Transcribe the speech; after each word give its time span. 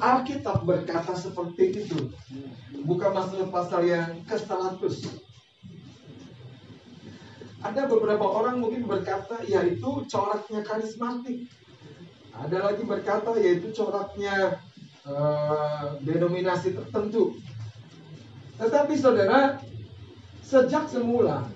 Alkitab 0.00 0.66
berkata 0.68 1.16
seperti 1.16 1.84
itu. 1.84 2.12
Buka 2.82 3.08
Mazmur 3.14 3.48
pasal 3.48 3.88
yang 3.88 4.20
ke-100. 4.28 4.82
Ada 7.62 7.86
beberapa 7.86 8.26
orang 8.26 8.58
mungkin 8.58 8.90
berkata 8.90 9.38
yaitu 9.46 10.02
coraknya 10.10 10.66
karismatik. 10.66 11.46
Ada 12.34 12.58
lagi 12.58 12.82
berkata 12.82 13.38
yaitu 13.38 13.70
coraknya 13.70 14.58
uh, 15.06 15.94
denominasi 16.02 16.74
tertentu. 16.74 17.38
Tetapi 18.58 18.94
saudara, 18.98 19.62
sejak 20.42 20.90
semula 20.90 21.48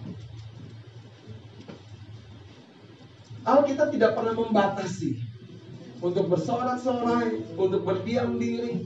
Alkitab 3.47 3.95
tidak 3.95 4.19
pernah 4.19 4.35
membatasi 4.35 5.26
untuk 6.01 6.29
bersorak-sorai, 6.29 7.41
untuk 7.57 7.85
berdiam 7.85 8.37
diri. 8.37 8.85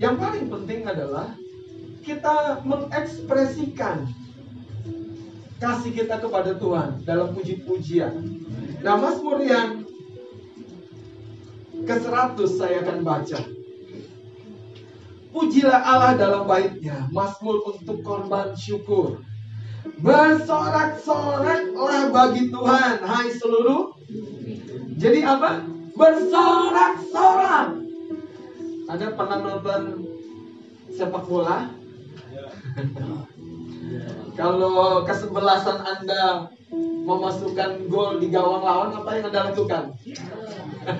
Yang 0.00 0.14
paling 0.16 0.46
penting 0.48 0.88
adalah 0.88 1.36
kita 2.00 2.64
mengekspresikan 2.64 4.08
kasih 5.60 5.92
kita 5.92 6.16
kepada 6.16 6.56
Tuhan 6.56 7.04
dalam 7.04 7.36
puji-pujian. 7.36 8.16
Nah, 8.80 8.96
Mazmur 8.96 9.44
yang 9.44 9.84
ke-100 11.84 12.48
saya 12.48 12.80
akan 12.80 13.04
baca. 13.04 13.44
Pujilah 15.30 15.84
Allah 15.84 16.16
dalam 16.16 16.48
baitnya, 16.48 17.06
Mazmur 17.12 17.60
untuk 17.68 18.00
korban 18.02 18.56
syukur. 18.56 19.20
Bersorak-soraklah 20.00 22.08
bagi 22.08 22.48
Tuhan, 22.48 23.04
hai 23.04 23.28
seluruh. 23.36 24.00
Jadi 25.00 25.24
apa? 25.24 25.64
Bersorak-sorak. 25.96 27.68
Anda 28.90 29.06
pernah 29.16 29.38
nonton 29.40 29.82
sepak 30.92 31.24
bola? 31.24 31.72
Kalau 34.36 35.02
kesebelasan 35.08 35.78
Anda 35.80 36.52
memasukkan 36.78 37.88
gol 37.88 38.20
di 38.20 38.28
gawang 38.28 38.60
lawan, 38.60 38.92
apa 38.92 39.10
yang 39.16 39.32
Anda 39.32 39.40
lakukan? 39.50 39.84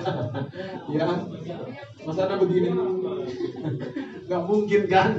ya, 0.97 1.07
masa 2.01 2.25
Anda 2.25 2.35
begini? 2.41 2.73
Gak 4.25 4.43
mungkin 4.49 4.81
kan? 4.89 5.09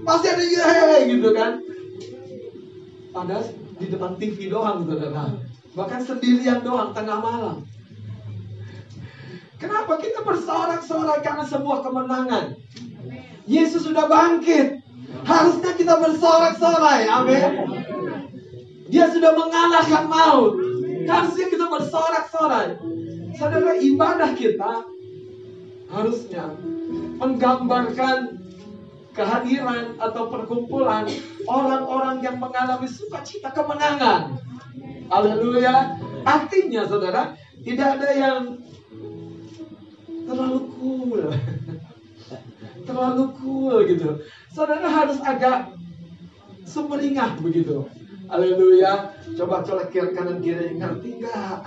Pasti 0.00 0.26
ada 0.32 0.44
ye 0.48 1.12
gitu 1.12 1.28
kan? 1.36 1.60
Padahal 3.10 3.44
di 3.76 3.86
depan 3.90 4.12
TV 4.16 4.48
doang, 4.48 4.88
saudara. 4.88 5.36
Bahkan 5.76 6.00
sendirian 6.08 6.64
doang, 6.64 6.96
tengah 6.96 7.18
malam. 7.20 7.68
Kenapa 9.70 10.02
kita 10.02 10.26
bersorak-sorai 10.26 11.22
karena 11.22 11.46
sebuah 11.46 11.86
kemenangan? 11.86 12.58
Yesus 13.46 13.86
sudah 13.86 14.10
bangkit. 14.10 14.82
Harusnya 15.22 15.78
kita 15.78 15.94
bersorak-sorai. 15.94 17.06
Amin. 17.06 17.50
Dia 18.90 19.06
sudah 19.14 19.30
mengalahkan 19.30 20.10
maut. 20.10 20.58
Harusnya 21.06 21.46
kita 21.54 21.70
bersorak-sorai. 21.70 22.82
Saudara, 23.38 23.78
ibadah 23.78 24.34
kita 24.34 24.90
harusnya 25.86 26.50
menggambarkan 27.22 28.42
kehadiran 29.14 29.94
atau 30.02 30.34
perkumpulan 30.34 31.06
orang-orang 31.46 32.26
yang 32.26 32.42
mengalami 32.42 32.90
sukacita 32.90 33.54
kemenangan. 33.54 34.34
Haleluya. 35.14 35.94
Artinya 36.26 36.90
saudara, 36.90 37.38
tidak 37.62 38.02
ada 38.02 38.10
yang 38.18 38.42
terlalu 40.30 40.60
cool. 40.78 41.26
terlalu 42.86 43.24
cool 43.42 43.76
gitu. 43.90 44.22
Saudara 44.54 44.86
harus 44.86 45.18
agak 45.26 45.74
sumringah 46.62 47.42
begitu. 47.42 47.90
Haleluya. 48.30 49.10
Coba 49.34 49.66
colek 49.66 49.90
kiri 49.90 50.14
kanan 50.14 50.38
kiri 50.38 50.78
ngerti 50.78 51.18
nggak? 51.18 51.58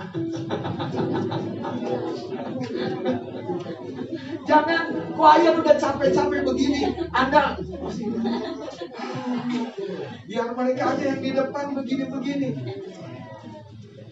Jangan 4.48 4.82
choir 5.16 5.52
udah 5.56 5.76
capek-capek 5.76 6.44
begini, 6.44 6.92
Anda 7.12 7.56
biar 10.24 10.50
mereka 10.56 10.96
aja 10.96 11.04
yang 11.14 11.20
di 11.20 11.30
depan 11.36 11.64
begini-begini. 11.76 12.48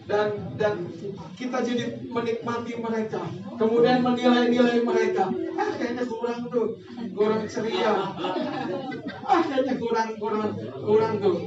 Dan 0.03 0.27
dan 0.59 0.83
kita 1.39 1.63
jadi 1.63 1.95
menikmati 2.11 2.75
mereka, 2.75 3.23
kemudian 3.55 4.03
menilai-nilai 4.03 4.83
mereka. 4.83 5.31
Ah 5.55 5.71
kayaknya 5.79 6.03
kurang 6.11 6.51
tuh, 6.51 6.75
kurang 7.15 7.47
ceria. 7.47 8.11
Ah 9.23 9.41
kayaknya 9.47 9.79
kurang 9.79 10.09
kurang 10.19 10.51
kurang 10.83 11.13
tuh. 11.23 11.37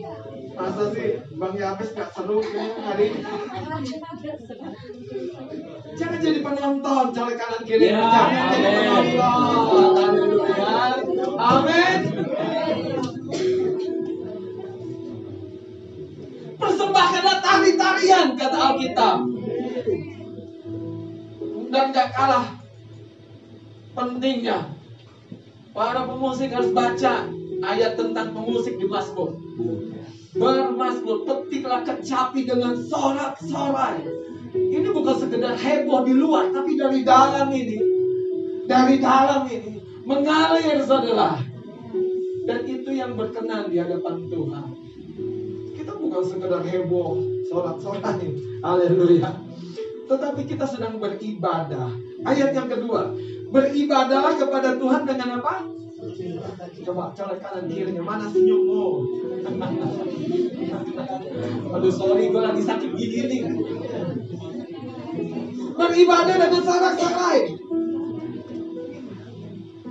Masa 0.56 0.88
sih 0.96 1.20
Bang 1.36 1.52
Yabes 1.52 1.92
gak 1.92 2.16
seru 2.16 2.40
kayaknya 2.40 2.80
hari 2.88 3.12
ini. 3.12 3.20
Jangan 6.00 6.18
jadi 6.24 6.40
penonton, 6.40 7.04
colek 7.12 7.36
kanan 7.36 7.62
kiri. 7.68 7.92
Ya, 7.92 8.00
Jangan 8.00 8.24
amen. 8.24 8.52
jadi 8.56 8.68
penonton. 8.72 9.92
Haleluya. 10.00 10.96
Amin. 11.36 12.00
Persembahkanlah 16.66 17.38
tari-tarian, 17.38 18.34
kata 18.34 18.58
Alkitab. 18.58 19.18
Dan 21.70 21.84
gak 21.94 22.10
kalah 22.10 22.58
pentingnya. 23.94 24.74
Para 25.70 26.08
pemusik 26.08 26.50
harus 26.50 26.72
baca 26.72 27.28
ayat 27.62 27.94
tentang 27.94 28.32
pemusik 28.34 28.80
di 28.80 28.86
Mazmur. 28.88 29.38
Bermasmur, 30.36 31.24
petiklah 31.24 31.84
kecapi 31.84 32.44
dengan 32.44 32.76
sorak-sorai. 32.76 34.04
Ini 34.56 34.88
bukan 34.88 35.16
sekedar 35.16 35.56
heboh 35.56 36.04
di 36.04 36.12
luar, 36.16 36.52
tapi 36.52 36.76
dari 36.76 37.04
dalam 37.04 37.48
ini. 37.52 37.78
Dari 38.66 38.96
dalam 39.00 39.48
ini. 39.48 39.80
Mengalir 40.04 40.80
saudara. 40.84 41.40
Dan 42.46 42.60
itu 42.68 42.90
yang 42.94 43.18
berkenan 43.18 43.68
di 43.68 43.80
hadapan 43.80 44.28
Tuhan. 44.30 44.85
Bukan 46.16 46.32
sekedar 46.32 46.64
heboh, 46.64 47.20
sorak-sorai. 47.44 48.24
Haleluya. 48.64 49.36
Tetapi 50.08 50.48
kita 50.48 50.64
sedang 50.64 50.96
beribadah. 50.96 51.92
Ayat 52.24 52.56
yang 52.56 52.72
kedua. 52.72 53.12
Beribadahlah 53.52 54.32
kepada 54.40 54.80
Tuhan 54.80 55.04
dengan 55.04 55.44
apa? 55.44 55.68
Coba 56.88 57.12
colek 57.12 57.44
kanan 57.44 57.68
kirinya 57.68 58.00
mana 58.00 58.32
senyummu? 58.32 59.04
Aduh 61.76 61.92
sorry 61.92 62.32
gue 62.32 62.40
lagi 62.40 62.64
sakit 62.64 62.90
gigi 62.96 63.20
nih. 63.28 63.42
Beribadah 65.76 66.36
dengan 66.40 66.62
sarak-sarai. 66.64 67.60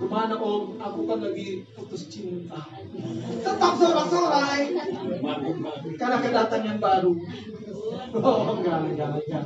Ke 0.05 0.13
mana 0.13 0.37
om? 0.37 0.77
Aku 0.77 1.09
kan 1.09 1.17
lagi 1.17 1.65
putus 1.73 2.05
cinta. 2.13 2.61
Tetap 3.41 3.73
sorak-sorai. 3.73 4.69
Karena 5.97 6.17
kedatangan 6.21 6.61
yang 6.61 6.77
baru. 6.77 7.17
Oh 8.13 8.53
enggak, 8.53 8.85
enggak, 8.85 9.17
enggak. 9.17 9.45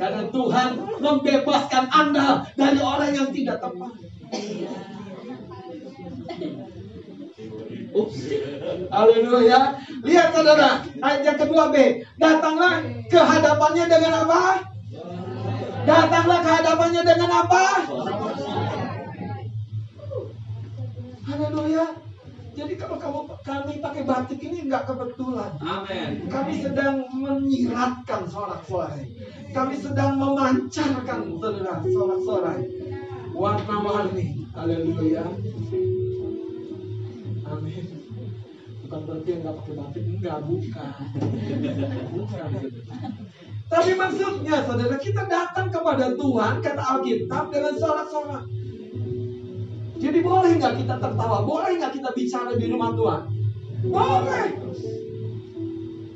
Karena 0.00 0.22
Tuhan 0.32 0.68
membebaskan 0.96 1.84
Anda 1.92 2.48
dari 2.56 2.80
orang 2.80 3.12
yang 3.12 3.28
tidak 3.36 3.60
tepat. 3.60 3.92
Haleluya. 8.88 9.60
Lihat 10.08 10.28
saudara, 10.32 10.88
ayat 11.04 11.20
yang 11.20 11.36
kedua 11.36 11.68
B. 11.68 12.00
Datanglah 12.16 12.80
ke 13.12 13.20
hadapannya 13.20 13.84
dengan 13.92 14.24
apa? 14.24 14.64
Datanglah 15.88 16.38
ke 16.44 16.50
hadapannya 16.52 17.00
dengan 17.00 17.30
apa? 17.32 17.64
Haleluya. 21.24 21.86
Jadi 22.58 22.74
kalau 22.74 22.96
kamu 22.98 23.20
kami 23.46 23.74
pakai 23.80 24.02
batik 24.04 24.40
ini 24.44 24.68
nggak 24.68 24.84
kebetulan. 24.84 25.56
Amin. 25.64 26.28
Kami 26.28 26.52
sedang 26.60 27.08
menyiratkan 27.14 28.28
sorak-sorai. 28.28 29.08
Kami 29.56 29.74
sedang 29.80 30.20
memancarkan 30.20 31.20
saudara 31.24 31.80
sorak-sorai. 31.80 32.60
Warna-warni. 33.32 34.44
Haleluya. 34.52 35.24
Amin. 37.48 37.84
Bukan 38.84 39.00
berarti 39.08 39.28
yang 39.32 39.40
nggak 39.40 39.56
pakai 39.56 39.74
batik 39.78 40.04
enggak, 40.04 40.38
bukan. 40.44 40.92
bukan. 42.12 42.50
Tapi 43.68 43.92
maksudnya, 44.00 44.64
saudara, 44.64 44.96
kita 44.96 45.28
datang 45.28 45.68
kepada 45.68 46.16
Tuhan, 46.16 46.64
kata 46.64 46.82
Alkitab, 46.82 47.52
dengan 47.52 47.74
sorak-sorak. 47.76 48.44
Jadi 49.98 50.18
boleh 50.24 50.56
nggak 50.56 50.74
kita 50.80 50.94
tertawa? 50.96 51.44
Boleh 51.44 51.76
nggak 51.76 51.92
kita 52.00 52.10
bicara 52.16 52.56
di 52.56 52.66
rumah 52.70 52.96
Tuhan? 52.96 53.22
Boleh. 53.92 54.48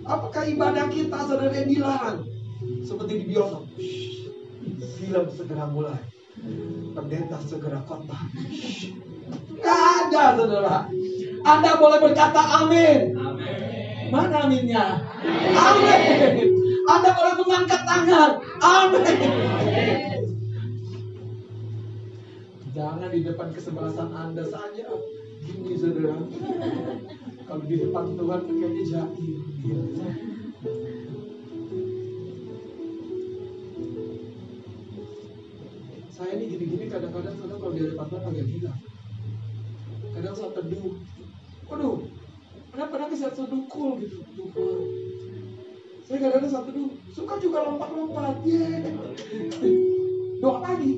Apakah 0.08 0.43
ibadah 0.49 0.87
kita 0.88 1.19
saudara 1.28 1.60
dilarang? 1.66 2.25
Seperti 2.87 3.12
di 3.20 3.25
bioskop. 3.28 3.69
film 5.02 5.26
segera 5.34 5.66
mulai. 5.69 5.98
Pendeta 6.94 7.37
segera 7.44 7.84
kota. 7.84 8.16
Nggak 9.60 9.82
ada, 10.08 10.25
saudara. 10.38 10.76
Anda 11.43 11.70
boleh 11.76 11.98
berkata 12.00 12.43
amin. 12.64 13.19
Mana 14.08 14.46
aminnya? 14.46 15.02
Amin. 15.52 16.62
Anda 16.82 17.11
boleh 17.14 17.34
mengangkat 17.38 17.82
tangan. 17.87 18.31
Amin. 18.58 19.19
Jangan 22.73 23.11
di 23.12 23.20
depan 23.23 23.49
kesebelasan 23.52 24.11
Anda 24.11 24.43
saja. 24.49 24.87
Gini 25.43 25.75
saudara. 25.79 26.17
Kalau 27.46 27.62
di 27.69 27.76
depan 27.79 28.05
Tuhan 28.17 28.40
kayaknya 28.49 28.84
jahil. 28.88 29.34
Saya 36.12 36.31
ini 36.38 36.44
gini-gini 36.49 36.87
kadang-kadang 36.88 37.34
saudara 37.37 37.58
kalau 37.61 37.75
di 37.76 37.82
depan 37.87 38.06
Tuhan 38.08 38.25
agak 38.25 38.46
gila. 38.49 38.73
Kadang 40.17 40.34
saya 40.34 40.50
teduh. 40.56 40.94
Waduh, 41.69 41.96
kenapa 42.75 42.94
nanti 43.00 43.17
saya 43.17 43.32
sedukul 43.32 44.00
gitu 44.00 44.25
Tuhan. 44.32 45.12
Saya 46.02 46.19
kadang-kadang 46.19 46.50
saat 46.50 46.64
teduh 46.66 46.90
suka 47.14 47.34
juga 47.38 47.58
lompat-lompat. 47.66 48.43
Yeah. 48.43 48.90
Doa 50.43 50.58
lagi. 50.58 50.93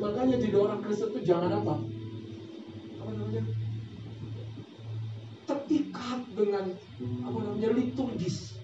Makanya 0.00 0.36
jadi 0.40 0.56
orang 0.56 0.80
Kristen 0.80 1.12
itu 1.12 1.20
jangan 1.28 1.60
apa? 1.60 1.74
Apa 3.04 3.10
namanya? 3.12 3.42
Terikat 5.44 6.20
dengan 6.32 6.64
apa 7.28 7.38
namanya 7.44 7.70
liturgis. 7.76 8.56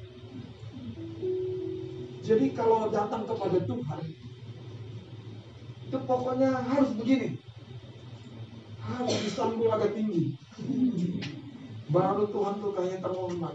Jadi 2.27 2.47
kalau 2.57 2.91
datang 2.91 3.23
kepada 3.29 3.63
Tuhan, 3.63 4.01
itu 5.87 5.99
pokoknya 6.09 6.51
harus 6.59 6.91
begini. 6.99 7.39
Harus 8.83 9.15
disambung 9.23 9.71
agak 9.71 9.95
tinggi. 9.95 10.35
Baru 11.87 12.25
Tuhan 12.29 12.55
tuh 12.59 12.71
kayaknya 12.75 12.99
terhormat. 13.01 13.55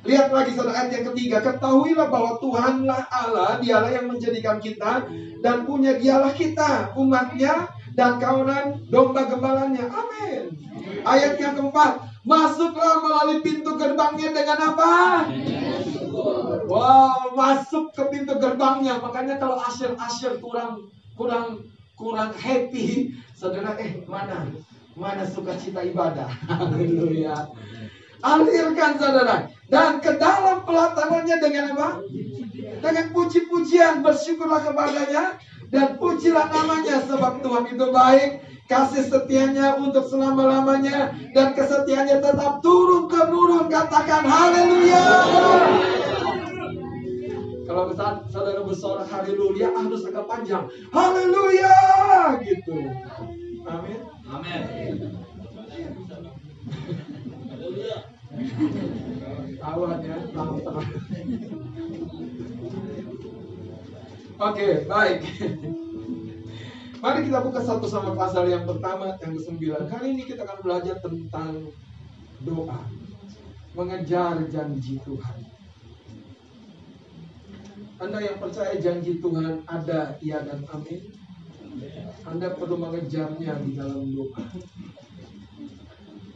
Lihat 0.00 0.32
lagi 0.32 0.56
saudara 0.56 0.80
ayat 0.80 0.90
yang 0.96 1.06
ketiga. 1.12 1.44
Ketahuilah 1.44 2.08
bahwa 2.08 2.40
Tuhanlah 2.40 3.02
Allah, 3.12 3.60
dialah 3.60 3.92
yang 3.92 4.08
menjadikan 4.08 4.56
kita 4.56 5.04
dan 5.44 5.68
punya 5.68 6.00
dialah 6.00 6.32
kita, 6.32 6.96
umatnya 6.96 7.68
dan 7.92 8.16
kawanan 8.16 8.80
domba 8.88 9.28
gembalanya. 9.28 9.92
Amin. 9.92 10.56
Ayat 11.04 11.36
yang 11.36 11.52
keempat. 11.52 12.08
Masuklah 12.20 13.00
melalui 13.00 13.40
pintu 13.40 13.76
gerbangnya 13.80 14.28
dengan 14.32 14.58
apa? 14.72 15.24
Wow, 16.68 17.32
masuk 17.32 17.92
ke 17.96 18.02
pintu 18.12 18.36
gerbangnya. 18.36 19.00
Makanya 19.00 19.36
kalau 19.36 19.60
asyir-asyir 19.68 20.40
kurang 20.40 20.88
kurang 21.16 21.64
kurang 21.96 22.32
happy, 22.32 23.16
saudara 23.36 23.76
eh 23.76 24.00
mana? 24.08 24.48
Mana 24.98 25.22
sukacita 25.22 25.86
ibadah? 25.86 26.30
Haleluya. 26.50 27.46
Alirkan 28.20 28.98
saudara. 28.98 29.48
Dan 29.70 30.02
ke 30.02 30.18
dalam 30.18 30.66
pelatanannya 30.66 31.36
dengan 31.38 31.64
apa? 31.78 31.88
Dengan 32.82 33.06
puji-pujian. 33.14 34.02
Bersyukurlah 34.02 34.66
kepadanya. 34.66 35.38
Dan 35.70 35.96
pujilah 35.96 36.50
namanya. 36.50 37.00
Sebab 37.06 37.40
Tuhan 37.40 37.64
itu 37.70 37.86
baik. 37.88 38.30
Kasih 38.66 39.06
setianya 39.06 39.78
untuk 39.78 40.10
selama-lamanya. 40.10 41.14
Dan 41.32 41.54
kesetiaannya 41.54 42.18
tetap 42.18 42.60
turun 42.60 43.06
ke 43.06 43.20
nurun. 43.30 43.70
Katakan 43.70 44.26
haleluya. 44.26 45.04
Kalau 47.70 47.94
saat 47.94 48.26
saudara 48.34 48.66
bersorak 48.66 49.06
haleluya 49.06 49.70
harus 49.70 50.02
agak 50.02 50.26
panjang. 50.26 50.66
Haleluya 50.90 51.78
gitu. 52.42 52.74
Amin. 53.70 54.19
Amin. 54.30 54.62
Ya, 57.80 57.98
Oke, 64.40 64.68
baik. 64.86 65.18
Mari 67.00 67.18
kita 67.26 67.38
buka 67.42 67.60
satu 67.64 67.90
sama 67.90 68.14
pasal 68.14 68.46
yang 68.46 68.64
pertama, 68.68 69.18
yang 69.18 69.34
ke-9. 69.34 69.58
Kali 69.90 70.06
ini 70.14 70.22
kita 70.24 70.46
akan 70.46 70.58
belajar 70.62 70.96
tentang 71.02 71.74
doa. 72.46 72.80
Mengejar 73.74 74.46
janji 74.46 75.02
Tuhan. 75.02 75.38
Anda 78.00 78.18
yang 78.24 78.38
percaya 78.40 78.78
janji 78.80 79.20
Tuhan 79.20 79.66
ada, 79.68 80.16
iya 80.24 80.40
dan 80.40 80.64
amin. 80.72 81.19
Anda 82.26 82.54
perlu 82.54 82.76
mengejarnya 82.78 83.52
di 83.64 83.70
dalam 83.78 84.10
doa. 84.12 84.44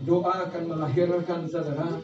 Doa 0.04 0.32
akan 0.50 0.62
melahirkan 0.68 1.48
saudara 1.48 2.02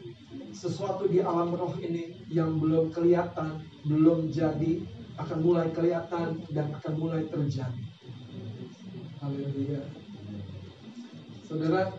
sesuatu 0.51 1.07
di 1.07 1.23
alam 1.23 1.55
roh 1.55 1.75
ini 1.79 2.27
yang 2.33 2.59
belum 2.59 2.91
kelihatan, 2.91 3.63
belum 3.87 4.33
jadi, 4.33 4.83
akan 5.21 5.39
mulai 5.45 5.69
kelihatan 5.71 6.43
dan 6.51 6.73
akan 6.81 6.95
mulai 6.97 7.29
terjadi. 7.29 7.85
Haleluya. 9.21 9.85
Saudara, 11.45 11.93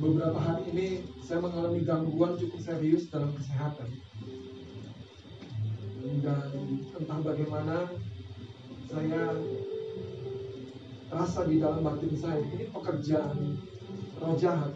beberapa 0.00 0.40
hari 0.40 0.64
ini 0.72 0.88
saya 1.20 1.44
mengalami 1.44 1.84
gangguan 1.84 2.40
cukup 2.40 2.60
serius 2.64 3.12
dalam 3.12 3.36
kesehatan. 3.36 3.90
Dan 6.22 6.50
entah 6.96 7.18
bagaimana 7.20 7.90
saya 8.86 9.34
rasa 11.10 11.40
di 11.46 11.58
dalam 11.58 11.82
batin 11.82 12.14
saya 12.14 12.42
ini 12.42 12.70
pekerjaan 12.70 13.58
roh 14.22 14.34
jahat. 14.38 14.74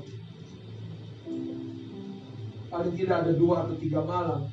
Paling 2.70 2.94
tidak 2.94 3.16
ada 3.26 3.32
dua 3.34 3.66
atau 3.66 3.76
tiga 3.78 4.00
malam. 4.02 4.46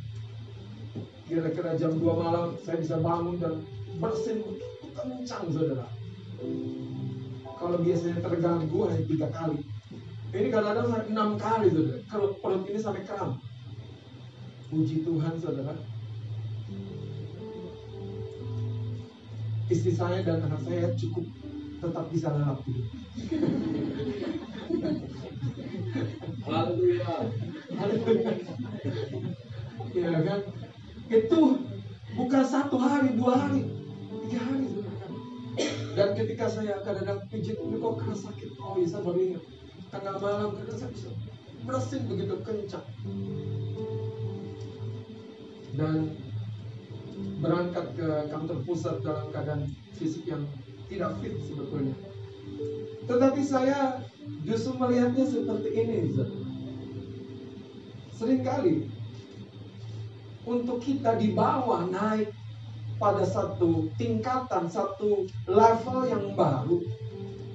Kira-kira 1.27 1.77
jam 1.77 1.97
dua 1.97 2.13
malam 2.17 2.47
saya 2.65 2.81
bisa 2.81 2.97
bangun 3.01 3.37
dan 3.37 3.61
bersin 4.01 4.41
kencang 4.93 5.45
saudara. 5.53 5.89
Kalau 7.57 7.77
biasanya 7.81 8.21
terganggu 8.21 8.79
hanya 8.89 9.03
tiga 9.05 9.27
kali. 9.33 9.59
Ini 10.33 10.47
kadang-kadang 10.53 11.09
enam 11.09 11.29
kali 11.37 11.67
saudara. 11.73 11.99
Kalau 12.09 12.27
perut 12.41 12.63
ini 12.69 12.79
sampai 12.81 13.05
kram. 13.05 13.41
Puji 14.69 15.01
Tuhan 15.05 15.33
saudara. 15.41 15.96
Istri 19.67 19.91
saya 19.91 20.23
dan 20.23 20.47
anak 20.47 20.63
saya 20.63 20.95
cukup 20.95 21.27
tetap 21.83 22.05
bisa 22.07 22.31
lelap. 22.31 22.63
Haleluya. 26.47 27.13
ya 29.91 30.19
kan? 30.23 30.41
Itu 31.07 31.39
bukan 32.15 32.43
satu 32.47 32.75
hari, 32.79 33.19
dua 33.19 33.33
hari, 33.35 33.61
tiga 34.27 34.39
hari. 34.39 34.67
Dan 35.97 36.13
ketika 36.13 36.45
saya 36.45 36.77
kadang-kadang 36.85 37.25
pijit 37.33 37.57
ini 37.57 37.81
kok 37.81 37.97
keras 37.97 38.21
sakit, 38.23 38.49
oh 38.61 38.77
iya 38.77 38.87
saya 38.87 39.01
baru 39.01 39.19
ingat. 39.19 39.43
Tengah 39.89 40.15
malam 40.21 40.51
kadang 40.53 40.77
saya 40.77 40.89
bisa 40.93 41.09
bersin 41.65 42.01
begitu 42.05 42.35
kencang. 42.45 42.87
Dan 45.73 45.97
berangkat 47.37 47.85
ke 47.93 48.07
kantor 48.33 48.57
pusat 48.65 49.01
dalam 49.05 49.29
keadaan 49.29 49.61
fisik 49.93 50.25
yang 50.25 50.43
tidak 50.89 51.13
fit 51.21 51.35
sebetulnya. 51.45 51.95
Tetapi 53.07 53.41
saya 53.43 54.01
justru 54.43 54.75
melihatnya 54.75 55.25
seperti 55.27 55.69
ini. 55.75 55.99
Seringkali 58.17 58.75
untuk 60.47 60.81
kita 60.81 61.19
dibawa 61.19 61.85
naik 61.85 62.33
pada 62.97 63.21
satu 63.21 63.93
tingkatan, 64.01 64.65
satu 64.65 65.29
level 65.45 65.99
yang 66.09 66.33
baru, 66.33 66.81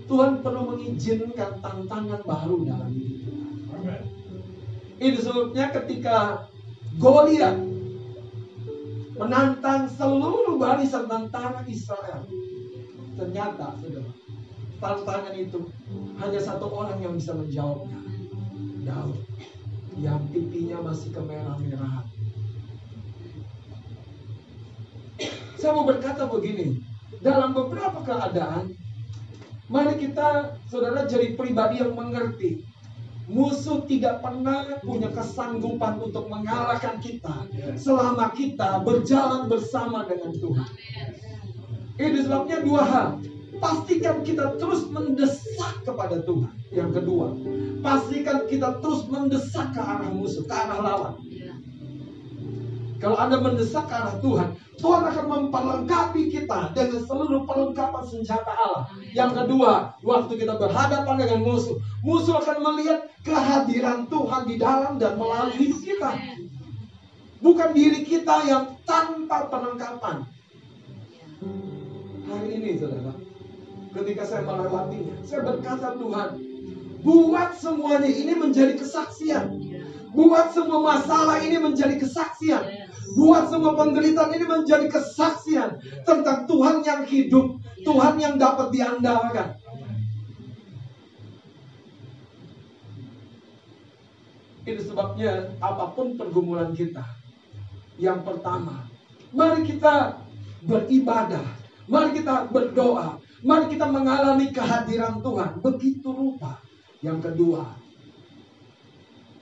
Tuhan 0.07 0.45
perlu 0.45 0.77
mengizinkan 0.77 1.59
tantangan 1.59 2.23
baru 2.23 2.57
dalam 2.63 2.91
hidup 2.95 3.19
kita. 3.27 3.97
Itu 5.03 5.19
sebabnya 5.19 5.75
ketika 5.75 6.47
Goliat 7.01 7.72
menantang 9.23 9.87
seluruh 9.87 10.59
barisan 10.59 11.07
tentara 11.07 11.63
Israel, 11.71 12.27
ternyata 13.15 13.79
saudara, 13.79 14.11
tantangan 14.83 15.35
itu 15.39 15.71
hanya 16.19 16.41
satu 16.43 16.67
orang 16.67 16.99
yang 16.99 17.15
bisa 17.15 17.31
menjawabnya. 17.39 18.03
Daud 18.83 19.15
yang 20.03 20.27
pipinya 20.35 20.83
masih 20.83 21.15
kemerah-merahan. 21.15 22.07
Saya 25.55 25.71
mau 25.79 25.87
berkata 25.87 26.27
begini, 26.27 26.83
dalam 27.23 27.55
beberapa 27.55 28.03
keadaan, 28.03 28.75
mari 29.71 29.95
kita, 30.03 30.59
saudara, 30.67 31.07
jadi 31.07 31.39
pribadi 31.39 31.79
yang 31.79 31.95
mengerti. 31.95 32.67
Musuh 33.33 33.89
tidak 33.89 34.21
pernah 34.21 34.77
punya 34.85 35.09
kesanggupan 35.09 35.97
untuk 36.05 36.29
mengalahkan 36.29 37.01
kita 37.01 37.49
selama 37.81 38.29
kita 38.37 38.85
berjalan 38.85 39.49
bersama 39.49 40.05
dengan 40.05 40.37
Tuhan. 40.37 40.71
Ini 41.97 42.19
sebabnya 42.29 42.61
dua 42.61 42.83
hal. 42.85 43.09
Pastikan 43.57 44.21
kita 44.27 44.59
terus 44.59 44.85
mendesak 44.91 45.87
kepada 45.87 46.21
Tuhan. 46.27 46.51
Yang 46.75 46.91
kedua, 46.99 47.27
pastikan 47.81 48.45
kita 48.51 48.83
terus 48.83 49.07
mendesak 49.07 49.71
ke 49.71 49.81
arah 49.81 50.11
musuh, 50.11 50.43
ke 50.45 50.51
arah 50.51 50.81
lawan. 50.83 51.15
Kalau 53.03 53.19
Anda 53.19 53.43
mendesak 53.43 53.91
ke 53.91 53.95
arah 53.99 54.15
Tuhan, 54.23 54.55
Tuhan 54.79 55.03
akan 55.03 55.27
memperlengkapi 55.27 56.31
kita 56.31 56.71
dengan 56.71 57.03
seluruh 57.03 57.43
perlengkapan 57.51 58.07
senjata 58.07 58.55
Allah. 58.55 58.87
Yang 59.11 59.43
kedua, 59.43 59.99
waktu 60.07 60.39
kita 60.39 60.55
berhadapan 60.55 61.19
dengan 61.19 61.43
musuh, 61.43 61.83
musuh 62.07 62.39
akan 62.39 62.63
melihat 62.63 63.11
kehadiran 63.27 64.07
Tuhan 64.07 64.43
di 64.47 64.55
dalam 64.55 65.03
dan 65.03 65.19
melalui 65.19 65.59
hidup 65.59 65.83
kita. 65.83 66.11
Bukan 67.43 67.75
diri 67.75 68.07
kita 68.07 68.47
yang 68.47 68.79
tanpa 68.87 69.51
perlengkapan. 69.51 70.23
Hari 72.31 72.49
ini, 72.55 72.79
saudara, 72.79 73.19
ketika 73.99 74.23
saya 74.23 74.47
melewatinya, 74.47 75.19
saya 75.27 75.43
berkata 75.43 75.99
Tuhan, 75.99 76.29
buat 77.03 77.51
semuanya 77.59 78.07
ini 78.07 78.39
menjadi 78.39 78.79
kesaksian. 78.79 79.59
Buat 80.13 80.53
semua 80.53 80.81
masalah 80.81 81.41
ini 81.41 81.57
menjadi 81.57 81.97
kesaksian 81.97 82.93
Buat 83.13 83.53
semua 83.53 83.77
penderitaan 83.77 84.33
ini 84.33 84.47
menjadi 84.49 84.89
kesaksian 84.89 85.77
tentang 86.09 86.49
Tuhan 86.49 86.81
yang 86.81 87.05
hidup, 87.05 87.61
Tuhan 87.85 88.17
yang 88.17 88.41
dapat 88.41 88.73
diandalkan. 88.73 89.61
Itu 94.63 94.81
sebabnya 94.87 95.59
apa 95.59 95.93
pun 95.93 96.17
pergumulan 96.17 96.73
kita, 96.73 97.03
yang 97.99 98.23
pertama, 98.23 98.89
mari 99.35 99.67
kita 99.67 100.23
beribadah, 100.65 101.45
mari 101.91 102.17
kita 102.17 102.49
berdoa, 102.49 103.19
mari 103.43 103.67
kita 103.69 103.91
mengalami 103.91 104.55
kehadiran 104.55 105.21
Tuhan 105.21 105.61
begitu 105.61 106.09
rupa. 106.15 106.63
Yang 107.03 107.29
kedua, 107.29 107.82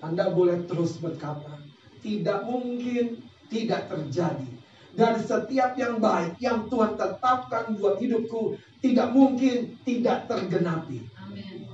Anda 0.00 0.32
boleh 0.32 0.64
terus 0.64 0.96
berkata, 0.96 1.60
tidak 2.00 2.44
mungkin 2.48 3.20
tidak 3.52 3.92
terjadi. 3.92 4.48
Dan 4.90 5.22
setiap 5.22 5.78
yang 5.78 6.02
baik 6.02 6.40
yang 6.42 6.66
Tuhan 6.66 6.98
tetapkan 6.98 7.78
buat 7.78 8.02
hidupku 8.02 8.58
tidak 8.82 9.14
mungkin 9.14 9.78
tidak 9.86 10.26
tergenapi. 10.26 11.06
Amin. 11.14 11.68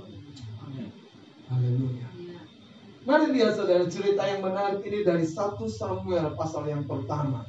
Haleluya. 1.47 2.06
Ya. 2.21 2.42
Mari 3.06 3.26
lihat 3.33 3.56
saudara 3.56 3.87
cerita 3.87 4.26
yang 4.26 4.42
menarik 4.42 4.83
ini 4.83 5.06
dari 5.06 5.25
1 5.25 5.33
Samuel 5.71 6.35
pasal 6.35 6.68
yang 6.68 6.85
pertama. 6.85 7.47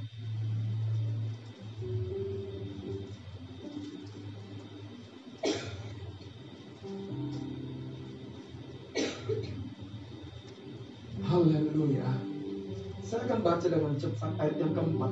Baca 13.47 13.67
dengan 13.71 13.95
cepat 13.95 14.31
ayat 14.43 14.55
yang 14.59 14.73
keempat 14.75 15.11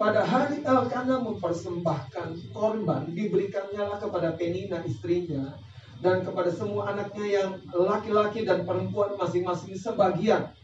Pada 0.00 0.22
hari 0.24 0.64
Elkana 0.64 1.20
mempersembahkan 1.20 2.56
korban 2.56 3.12
diberikannya 3.12 3.84
kepada 4.00 4.32
Penina 4.38 4.80
istrinya 4.88 5.58
dan 6.00 6.24
kepada 6.24 6.48
semua 6.54 6.94
anaknya 6.94 7.26
yang 7.26 7.50
laki-laki 7.74 8.46
dan 8.48 8.62
perempuan 8.64 9.18
masing-masing 9.18 9.74
sebagian. 9.76 10.54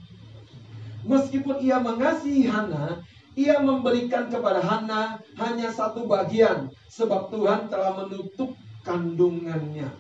Meskipun 1.05 1.61
ia 1.61 1.83
mengasihi 1.83 2.49
Hana, 2.49 3.03
ia 3.35 3.59
memberikan 3.61 4.31
kepada 4.31 4.63
Hana 4.63 5.21
hanya 5.37 5.69
satu 5.69 6.07
bagian 6.07 6.71
sebab 6.89 7.29
Tuhan 7.35 7.69
telah 7.69 7.93
menutup 8.07 8.55
kandungannya. 8.87 9.91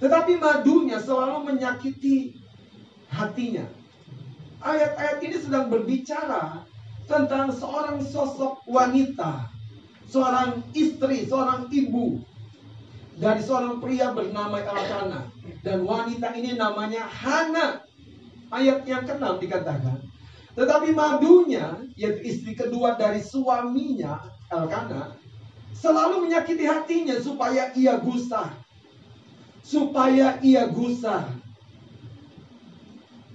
Tetapi 0.00 0.32
madunya 0.40 0.98
selalu 0.98 1.52
menyakiti 1.52 2.40
hatinya 3.12 3.75
ayat-ayat 4.62 5.18
ini 5.20 5.36
sedang 5.40 5.68
berbicara 5.68 6.64
tentang 7.06 7.52
seorang 7.54 8.02
sosok 8.02 8.64
wanita, 8.66 9.50
seorang 10.10 10.64
istri, 10.74 11.26
seorang 11.28 11.70
ibu 11.70 12.20
dari 13.16 13.40
seorang 13.40 13.80
pria 13.80 14.12
bernama 14.12 14.60
Elkana 14.60 15.30
dan 15.64 15.84
wanita 15.86 16.36
ini 16.36 16.56
namanya 16.56 17.06
Hana. 17.08 17.82
Ayat 18.46 18.86
yang 18.86 19.02
keenam 19.02 19.42
dikatakan, 19.42 20.06
tetapi 20.54 20.94
madunya 20.94 21.82
yaitu 21.98 22.22
istri 22.22 22.54
kedua 22.54 22.94
dari 22.94 23.18
suaminya 23.18 24.22
Elkana 24.54 25.18
selalu 25.76 26.30
menyakiti 26.30 26.64
hatinya 26.64 27.18
supaya 27.20 27.74
ia 27.76 28.00
gusar. 28.00 28.54
Supaya 29.66 30.38
ia 30.40 30.70
gusar. 30.70 31.26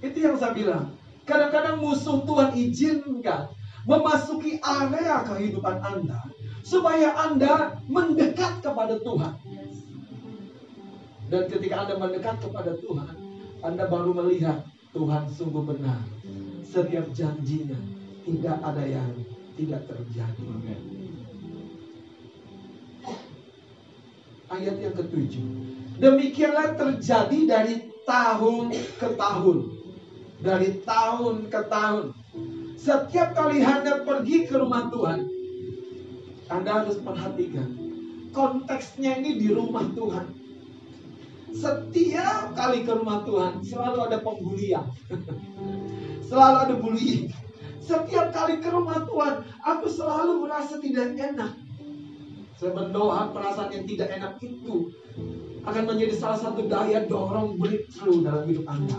Itu 0.02 0.18
yang 0.18 0.40
saya 0.40 0.56
bilang. 0.56 1.01
Kadang-kadang 1.32 1.80
musuh 1.80 2.28
Tuhan 2.28 2.52
izinkan 2.52 3.48
memasuki 3.88 4.60
area 4.60 5.24
kehidupan 5.24 5.80
Anda 5.80 6.20
supaya 6.60 7.16
Anda 7.16 7.80
mendekat 7.88 8.60
kepada 8.60 9.00
Tuhan. 9.00 9.40
Dan 11.32 11.42
ketika 11.48 11.88
Anda 11.88 11.96
mendekat 11.96 12.36
kepada 12.36 12.76
Tuhan, 12.76 13.16
Anda 13.64 13.88
baru 13.88 14.12
melihat 14.12 14.60
Tuhan 14.92 15.24
sungguh 15.32 15.64
benar. 15.64 16.04
Setiap 16.68 17.08
janjinya 17.16 17.80
tidak 18.28 18.60
ada 18.60 18.84
yang 18.84 19.16
tidak 19.56 19.88
terjadi. 19.88 20.44
Ayat 24.52 24.76
yang 24.84 24.92
ketujuh. 25.00 25.48
Demikianlah 25.96 26.76
terjadi 26.76 27.38
dari 27.48 27.88
tahun 28.04 28.76
ke 29.00 29.16
tahun 29.16 29.81
dari 30.42 30.82
tahun 30.82 31.48
ke 31.48 31.60
tahun. 31.70 32.12
Setiap 32.76 33.38
kali 33.38 33.62
Anda 33.62 34.02
pergi 34.02 34.50
ke 34.50 34.58
rumah 34.58 34.90
Tuhan, 34.90 35.22
Anda 36.50 36.82
harus 36.82 36.98
perhatikan 36.98 37.78
konteksnya 38.34 39.22
ini 39.22 39.38
di 39.38 39.48
rumah 39.54 39.86
Tuhan. 39.94 40.26
Setiap 41.52 42.56
kali 42.56 42.82
ke 42.82 42.92
rumah 42.96 43.22
Tuhan 43.22 43.62
selalu 43.62 43.98
ada 44.08 44.18
pembulian. 44.24 44.88
selalu 46.32 46.56
ada 46.64 46.74
bullying. 46.80 47.28
Setiap 47.82 48.32
kali 48.32 48.56
ke 48.64 48.72
rumah 48.72 49.04
Tuhan, 49.04 49.44
aku 49.60 49.86
selalu 49.86 50.48
merasa 50.48 50.80
tidak 50.80 51.12
enak. 51.12 51.52
Saya 52.56 52.72
berdoa 52.72 53.34
perasaan 53.36 53.74
yang 53.74 53.84
tidak 53.84 54.08
enak 54.16 54.38
itu 54.40 54.88
akan 55.62 55.82
menjadi 55.86 56.14
salah 56.14 56.38
satu 56.40 56.66
daya 56.70 57.04
dorong 57.04 57.58
breakthrough 57.58 58.22
dalam 58.22 58.48
hidup 58.48 58.66
Anda. 58.70 58.96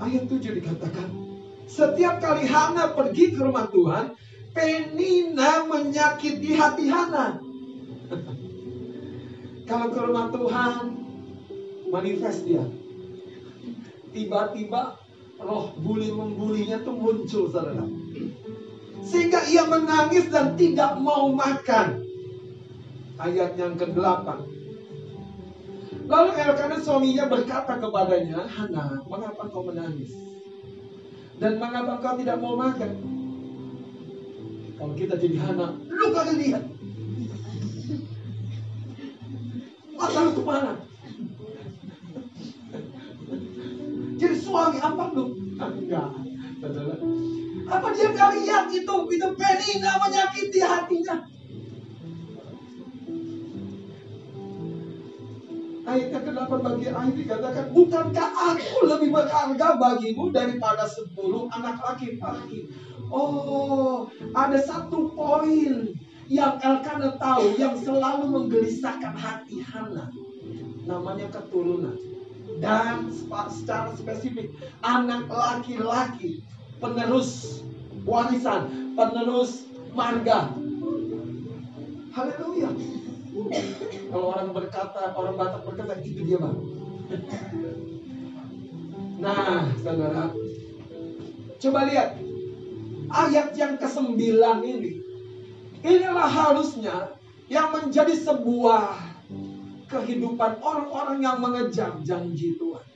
Ayat 0.00 0.32
7 0.32 0.56
dikatakan, 0.64 1.08
setiap 1.68 2.24
kali 2.24 2.48
Hana 2.48 2.96
pergi 2.96 3.36
ke 3.36 3.40
rumah 3.44 3.68
Tuhan, 3.68 4.16
Penina 4.56 5.68
menyakiti 5.68 6.56
hati 6.56 6.88
Hana. 6.88 7.36
Kalau 9.68 9.88
ke 9.92 10.00
rumah 10.00 10.32
Tuhan, 10.32 10.82
manifest 11.92 12.48
dia. 12.48 12.64
Tiba-tiba 14.10 14.98
roh 15.38 15.76
bully 15.78 16.10
membulinya 16.10 16.80
tuh 16.82 16.96
muncul, 16.96 17.52
saudara. 17.52 17.84
Sehingga 19.04 19.46
ia 19.46 19.68
menangis 19.68 20.32
dan 20.32 20.56
tidak 20.56 20.96
mau 20.98 21.30
makan. 21.30 22.02
Ayat 23.20 23.54
yang 23.60 23.76
ke-8. 23.76 24.59
Lalu 26.10 26.30
Elkanah 26.42 26.80
suaminya 26.82 27.30
berkata 27.30 27.78
kepadanya, 27.78 28.42
Hana, 28.50 28.98
mengapa 29.06 29.46
kau 29.46 29.62
menangis? 29.62 30.10
Dan 31.38 31.62
mengapa 31.62 32.02
kau 32.02 32.18
tidak 32.18 32.42
mau 32.42 32.58
makan? 32.58 32.98
Kalau 34.74 34.94
kita 34.98 35.14
jadi 35.14 35.38
Hana, 35.38 35.78
lu 35.86 36.10
kagak 36.10 36.34
lihat. 36.34 36.64
Mata 39.94 40.18
lu 40.26 40.30
ke 40.34 40.42
mana? 40.42 40.72
Jadi 44.18 44.36
suami 44.42 44.78
apa 44.82 45.04
lu? 45.14 45.24
Enggak. 45.62 46.10
Apa 47.70 47.86
dia 47.94 48.08
nggak 48.10 48.30
lihat 48.34 48.64
itu? 48.74 48.96
Itu 49.14 49.28
Penina 49.38 49.92
menyakiti 50.02 50.58
hatinya. 50.58 51.22
Ayat 55.90 56.08
yang 56.14 56.24
ke-8 56.30 56.52
bagi 56.62 56.86
akhir 56.86 57.14
dikatakan, 57.18 57.64
Bukankah 57.74 58.30
aku 58.54 58.78
lebih 58.86 59.10
berharga 59.10 59.68
bagimu 59.74 60.30
daripada 60.30 60.86
sepuluh 60.86 61.50
anak 61.50 61.82
laki-laki? 61.82 62.70
Oh, 63.10 64.06
ada 64.38 64.58
satu 64.62 65.10
poin 65.18 65.90
yang 66.30 66.62
Elkanah 66.62 67.18
tahu 67.18 67.58
yang 67.58 67.74
selalu 67.74 68.30
menggelisahkan 68.30 69.18
hati 69.18 69.66
Hana. 69.66 70.14
Namanya 70.86 71.26
keturunan. 71.34 71.98
Dan 72.62 73.10
secara 73.50 73.90
spesifik 73.98 74.54
anak 74.86 75.26
laki-laki 75.26 76.46
penerus 76.78 77.62
warisan 78.06 78.94
penerus 78.94 79.66
marga. 79.90 80.54
Haleluya 82.14 82.99
kalau 84.10 84.26
orang 84.34 84.50
berkata 84.50 85.14
orang 85.14 85.34
Batak 85.38 85.62
berkata 85.66 85.94
itu 86.02 86.22
dia 86.26 86.38
bang 86.40 86.58
nah 89.20 89.70
saudara 89.78 90.34
coba 91.60 91.80
lihat 91.86 92.18
ayat 93.10 93.52
yang 93.54 93.74
ke-9 93.76 94.18
ini 94.64 94.92
inilah 95.84 96.28
harusnya 96.28 97.14
yang 97.50 97.74
menjadi 97.74 98.14
sebuah 98.14 99.10
kehidupan 99.90 100.62
orang-orang 100.62 101.18
yang 101.18 101.42
mengejar 101.42 101.98
janji 102.06 102.54
Tuhan. 102.54 102.86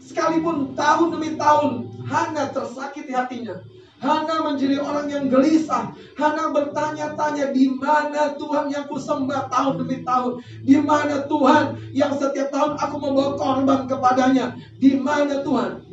Sekalipun 0.00 0.72
tahun 0.72 1.08
demi 1.12 1.36
tahun 1.36 1.92
Hana 2.08 2.50
tersakiti 2.50 3.12
hatinya. 3.12 3.60
Hana 4.02 4.42
menjadi 4.42 4.82
orang 4.82 5.06
yang 5.06 5.30
gelisah. 5.30 5.94
Hana 6.18 6.50
bertanya-tanya 6.50 7.54
di 7.54 7.70
mana 7.70 8.34
Tuhan 8.34 8.66
yang 8.74 8.90
kusembah 8.90 9.46
tahun 9.46 9.78
demi 9.78 10.02
tahun. 10.02 10.42
Di 10.66 10.82
mana 10.82 11.30
Tuhan 11.30 11.78
yang 11.94 12.10
setiap 12.18 12.50
tahun 12.50 12.82
aku 12.82 12.98
membawa 12.98 13.38
korban 13.38 13.86
kepadanya. 13.86 14.58
Di 14.82 14.98
mana 14.98 15.46
Tuhan? 15.46 15.86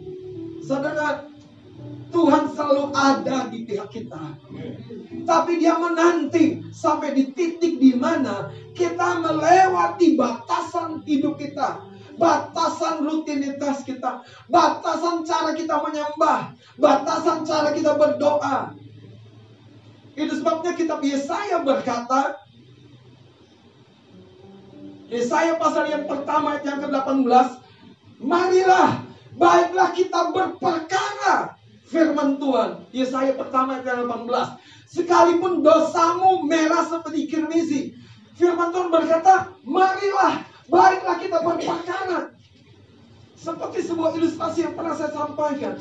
Saudara, 0.65 1.29
Tuhan 2.09 2.49
selalu 2.49 2.89
ada 2.97 3.45
di 3.53 3.69
pihak 3.69 3.89
kita. 3.93 4.41
Tapi 5.29 5.61
dia 5.61 5.77
menanti 5.77 6.65
sampai 6.73 7.13
di 7.13 7.29
titik 7.29 7.77
di 7.77 7.93
mana 7.93 8.49
kita 8.73 9.21
melewati 9.21 10.17
batasan 10.17 11.05
hidup 11.05 11.37
kita. 11.37 11.88
Batasan 12.19 13.07
rutinitas 13.07 13.87
kita. 13.87 14.21
Batasan 14.51 15.23
cara 15.23 15.55
kita 15.55 15.79
menyembah. 15.79 16.53
Batasan 16.75 17.47
cara 17.47 17.71
kita 17.71 17.95
berdoa. 17.95 18.75
Itu 20.19 20.43
sebabnya 20.43 20.75
kitab 20.75 20.99
Yesaya 20.99 21.63
berkata, 21.63 22.43
Yesaya 25.07 25.55
pasal 25.55 25.87
yang 25.87 26.05
pertama 26.05 26.59
yang 26.59 26.83
ke-18, 26.83 27.63
Marilah, 28.19 28.99
baiklah 29.39 29.95
kita 29.95 30.35
berperkara 30.35 31.55
firman 31.87 32.35
Tuhan. 32.35 32.83
Yesaya 32.91 33.31
pertama 33.33 33.79
ayat 33.79 34.03
18. 34.03 34.91
Sekalipun 34.91 35.63
dosamu 35.63 36.43
merah 36.43 36.83
seperti 36.83 37.31
kirmisi. 37.31 37.95
Firman 38.35 38.75
Tuhan 38.75 38.91
berkata, 38.91 39.55
marilah, 39.63 40.43
baiklah 40.69 41.17
kita 41.19 41.37
berpakaian. 41.41 42.33
Seperti 43.39 43.79
sebuah 43.87 44.15
ilustrasi 44.19 44.67
yang 44.67 44.75
pernah 44.75 44.95
saya 44.95 45.11
sampaikan. 45.15 45.79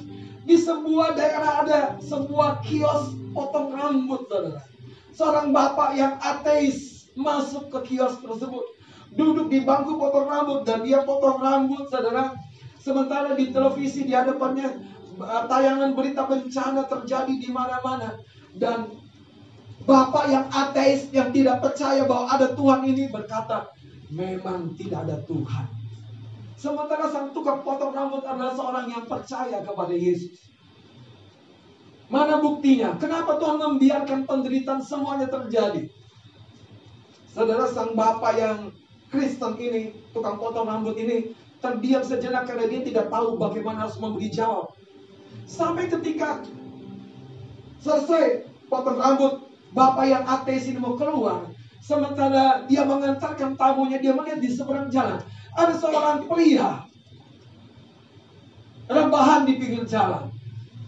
Di 0.49 0.57
sebuah 0.57 1.19
daerah 1.19 1.53
ada 1.67 1.81
sebuah 2.01 2.65
kios 2.65 3.13
potong 3.37 3.75
rambut, 3.75 4.25
saudara. 4.31 4.65
Seorang 5.13 5.51
bapak 5.51 5.99
yang 5.99 6.17
ateis 6.23 7.11
masuk 7.19 7.69
ke 7.69 7.95
kios 7.95 8.17
tersebut. 8.23 8.65
Duduk 9.13 9.51
di 9.51 9.67
bangku 9.67 9.99
potong 9.99 10.31
rambut 10.31 10.63
dan 10.65 10.87
dia 10.87 11.03
potong 11.03 11.43
rambut, 11.43 11.91
saudara. 11.91 12.33
Sementara 12.79 13.35
di 13.35 13.51
televisi 13.51 14.07
di 14.07 14.15
hadapannya 14.15 14.81
tayangan 15.51 15.99
berita 15.99 16.25
bencana 16.31 16.87
terjadi 16.87 17.35
di 17.35 17.51
mana-mana 17.51 18.23
dan 18.55 18.87
bapak 19.83 20.25
yang 20.31 20.47
ateis 20.53 21.11
yang 21.11 21.35
tidak 21.35 21.59
percaya 21.59 22.07
bahwa 22.07 22.31
ada 22.31 22.55
Tuhan 22.55 22.87
ini 22.87 23.11
berkata 23.11 23.73
memang 24.13 24.75
tidak 24.77 25.09
ada 25.09 25.17
Tuhan. 25.25 25.67
Sementara 26.59 27.07
sang 27.15 27.31
tukang 27.31 27.63
potong 27.63 27.95
rambut 27.95 28.27
adalah 28.27 28.51
seorang 28.51 28.91
yang 28.91 29.05
percaya 29.07 29.63
kepada 29.63 29.95
Yesus. 29.95 30.51
Mana 32.09 32.41
buktinya? 32.41 32.97
Kenapa 32.97 33.37
Tuhan 33.37 33.61
membiarkan 33.61 34.25
penderitaan 34.25 34.81
semuanya 34.81 35.29
terjadi? 35.29 35.87
Saudara 37.31 37.69
sang 37.71 37.93
bapak 37.95 38.33
yang 38.41 38.59
Kristen 39.13 39.55
ini, 39.61 39.95
tukang 40.11 40.41
potong 40.41 40.67
rambut 40.67 40.97
ini, 40.99 41.37
terdiam 41.61 42.03
sejenak 42.03 42.49
karena 42.49 42.67
dia 42.67 42.81
tidak 42.83 43.07
tahu 43.13 43.37
bagaimana 43.37 43.87
harus 43.87 44.01
memberi 44.01 44.33
jawab. 44.33 44.73
Sampai 45.47 45.87
ketika 45.87 46.43
selesai 47.85 48.49
potong 48.67 48.99
rambut, 48.99 49.47
bapak 49.77 50.07
yang 50.09 50.25
ateis 50.27 50.67
ini 50.67 50.81
mau 50.81 50.97
keluar. 50.97 51.47
Sementara 51.79 52.67
dia 52.69 52.83
mengantarkan 52.85 53.55
tamunya, 53.55 53.99
dia 54.03 54.13
melihat 54.13 54.39
di 54.43 54.51
seberang 54.53 54.93
jalan. 54.93 55.19
Ada 55.57 55.75
seorang 55.79 56.29
pria. 56.29 56.85
Rebahan 58.89 59.45
di 59.45 59.61
pinggir 59.61 59.85
jalan. 59.85 60.33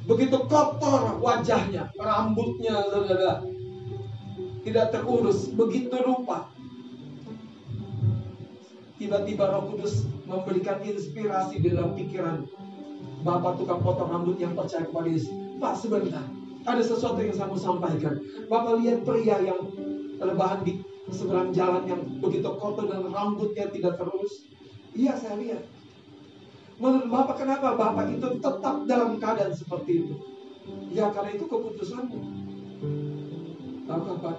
Begitu 0.09 0.37
kotor 0.49 1.21
wajahnya, 1.21 1.93
rambutnya, 1.95 2.83
saudara. 2.89 3.45
Tidak 4.61 4.87
terurus, 4.93 5.53
begitu 5.53 5.95
rupa. 6.03 6.51
Tiba-tiba 9.01 9.49
roh 9.49 9.73
kudus 9.73 10.05
memberikan 10.29 10.85
inspirasi 10.85 11.65
dalam 11.65 11.97
pikiran 11.97 12.45
Bapak 13.21 13.61
tukang 13.61 13.85
potong 13.85 14.09
rambut 14.09 14.41
yang 14.41 14.57
percaya 14.57 14.89
kepada 14.89 15.09
Yesus. 15.09 15.29
Pak 15.61 15.77
sebentar, 15.77 16.25
ada 16.65 16.81
sesuatu 16.81 17.21
yang 17.21 17.37
saya 17.37 17.53
mau 17.53 17.61
sampaikan. 17.61 18.17
Bapak 18.49 18.81
lihat 18.81 19.05
pria 19.05 19.37
yang 19.45 19.61
rebahan 20.21 20.61
di 20.63 20.85
seberang 21.11 21.51
jalan 21.51 21.89
yang 21.89 22.03
begitu 22.21 22.47
kotor 22.61 22.87
dan 22.87 23.09
rambutnya 23.09 23.73
tidak 23.73 23.97
terus. 23.97 24.47
Iya 24.93 25.17
saya 25.17 25.41
lihat. 25.41 25.65
Menurut 26.81 27.09
Bapak 27.09 27.45
kenapa 27.45 27.77
Bapak 27.77 28.09
itu 28.13 28.41
tetap 28.41 28.77
dalam 28.85 29.17
keadaan 29.17 29.53
seperti 29.53 30.07
itu? 30.07 30.15
Ya 30.93 31.09
karena 31.11 31.35
itu 31.35 31.45
keputusanmu. 31.49 32.19
Tahu 33.89 34.01
Pak? 34.21 34.37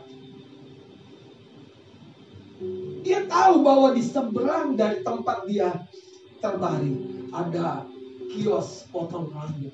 Dia 3.02 3.26
tahu 3.26 3.66
bahwa 3.66 3.98
di 3.98 4.04
seberang 4.06 4.78
dari 4.78 5.02
tempat 5.02 5.50
dia 5.50 5.74
terbaring 6.42 7.30
ada 7.34 7.90
kios 8.30 8.86
potong 8.94 9.34
rambut. 9.34 9.74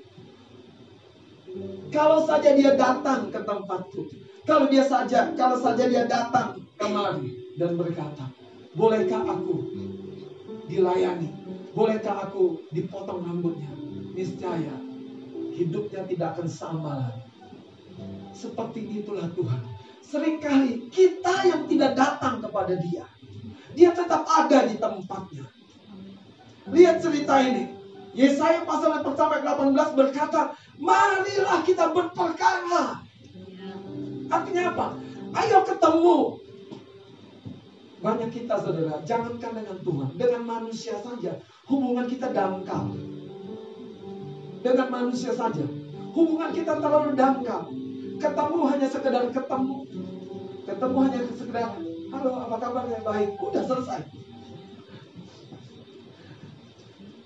Kalau 1.91 2.23
saja 2.27 2.53
dia 2.53 2.75
datang 2.75 3.31
ke 3.31 3.39
tempatku, 3.41 4.07
kalau 4.47 4.71
dia 4.71 4.87
saja, 4.87 5.35
kalau 5.35 5.59
saja 5.59 5.83
dia 5.91 6.07
datang 6.07 6.55
kemari 6.79 7.51
dan 7.59 7.75
berkata, 7.75 8.31
bolehkah 8.71 9.27
aku 9.27 9.67
dilayani? 10.71 11.35
Bolehkah 11.75 12.31
aku 12.31 12.63
dipotong 12.71 13.27
rambutnya? 13.27 13.69
Niscaya 14.15 14.87
hidupnya 15.51 16.07
tidak 16.07 16.27
akan 16.39 16.47
sama 16.47 16.91
lagi. 17.05 17.27
Seperti 18.31 19.03
itulah 19.03 19.27
Tuhan. 19.35 19.61
Seringkali 20.07 20.87
kita 20.87 21.43
yang 21.43 21.67
tidak 21.67 21.99
datang 21.99 22.39
kepada 22.39 22.79
dia, 22.79 23.03
dia 23.75 23.91
tetap 23.91 24.23
ada 24.23 24.63
di 24.63 24.79
tempatnya. 24.79 25.45
Lihat 26.71 27.03
cerita 27.03 27.43
ini. 27.43 27.75
Yesaya 28.17 28.65
pasal 28.65 28.97
yang 28.97 29.05
pertama 29.05 29.37
18 29.43 29.93
berkata, 29.93 30.55
marilah 30.79 31.61
kita 31.61 31.93
berperkara. 31.93 33.06
Artinya 34.27 34.63
apa? 34.75 34.87
Ayo 35.35 35.57
ketemu. 35.63 36.17
Banyak 37.97 38.29
kita 38.29 38.55
saudara, 38.61 39.01
jangankan 39.01 39.51
dengan 39.57 39.77
Tuhan, 39.81 40.09
dengan 40.15 40.43
manusia 40.45 40.95
saja. 41.01 41.41
Hubungan 41.65 42.05
kita 42.05 42.29
dangkal. 42.29 42.93
Dengan 44.61 44.87
manusia 44.93 45.33
saja. 45.33 45.65
Hubungan 46.13 46.53
kita 46.53 46.77
terlalu 46.77 47.17
dangkal. 47.17 47.67
Ketemu 48.17 48.59
hanya 48.69 48.87
sekedar 48.89 49.23
ketemu. 49.33 49.77
Ketemu 50.67 50.97
hanya 50.99 51.19
sekedar, 51.31 51.69
halo 52.11 52.31
apa 52.43 52.55
kabarnya 52.59 52.99
baik. 53.01 53.29
Udah 53.39 53.63
selesai. 53.65 54.01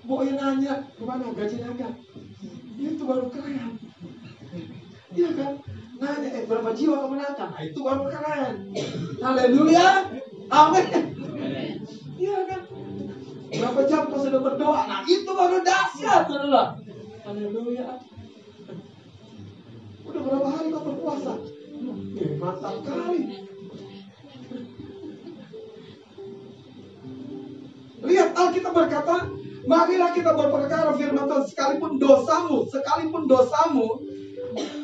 Boy 0.06 0.34
nanya, 0.34 0.88
ke 0.98 1.04
mana 1.06 1.32
gaji 1.32 1.58
naga? 1.62 1.90
Itu 2.76 3.04
baru 3.06 3.30
keren. 3.32 3.78
Iya 5.14 5.30
kan? 5.36 5.54
Nanya, 6.02 6.30
eh 6.34 6.44
berapa 6.50 6.74
jiwa 6.74 7.06
kemenangan? 7.06 7.50
Nah, 7.54 7.62
itu 7.62 7.80
baru 7.86 8.10
keren. 8.10 8.74
Haleluya. 9.24 10.10
Amin. 10.50 10.86
Iya 12.18 12.38
kan? 12.50 12.62
Berapa 13.54 13.82
jam 13.86 14.10
kau 14.10 14.18
sudah 14.18 14.42
berdoa? 14.42 14.82
Nah 14.90 15.06
itu 15.06 15.30
baru 15.30 15.62
dahsyat, 15.62 16.26
saudara. 16.26 16.82
Haleluya. 17.22 18.02
Udah 20.10 20.22
berapa 20.26 20.48
hari 20.50 20.68
kau 20.74 20.84
berpuasa? 20.90 21.34
Eh, 22.18 22.34
mantap 22.42 22.76
kali. 22.82 23.22
Lihat 28.02 28.30
Alkitab 28.34 28.74
berkata, 28.74 29.30
Marilah 29.62 30.10
kita 30.18 30.34
berperkara 30.34 30.98
firman 30.98 31.30
Tuhan 31.30 31.46
sekalipun 31.46 32.02
dosamu, 32.02 32.66
sekalipun 32.66 33.30
dosamu 33.30 34.02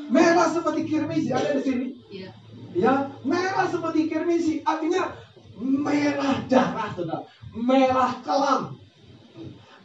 merah 0.09 0.47
seperti 0.51 0.81
kirmisi 0.87 1.29
ada 1.31 1.55
di 1.55 1.63
sini. 1.63 1.87
Iya. 2.11 2.29
Ya, 2.77 2.93
merah 3.23 3.67
seperti 3.71 4.11
kirmisi. 4.11 4.61
Artinya 4.63 5.15
merah 5.57 6.43
darah, 6.45 6.89
saudara. 6.93 7.25
Merah 7.55 8.11
kelam. 8.21 8.61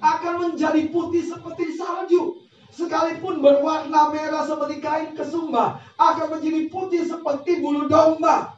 Akan 0.03 0.35
menjadi 0.43 0.91
putih 0.91 1.23
seperti 1.25 1.79
salju. 1.79 2.43
Sekalipun 2.73 3.45
berwarna 3.45 4.11
merah 4.11 4.45
seperti 4.49 4.81
kain 4.81 5.13
kesumba. 5.15 5.81
Akan 6.01 6.37
menjadi 6.37 6.69
putih 6.73 7.03
seperti 7.07 7.61
bulu 7.63 7.87
domba. 7.87 8.57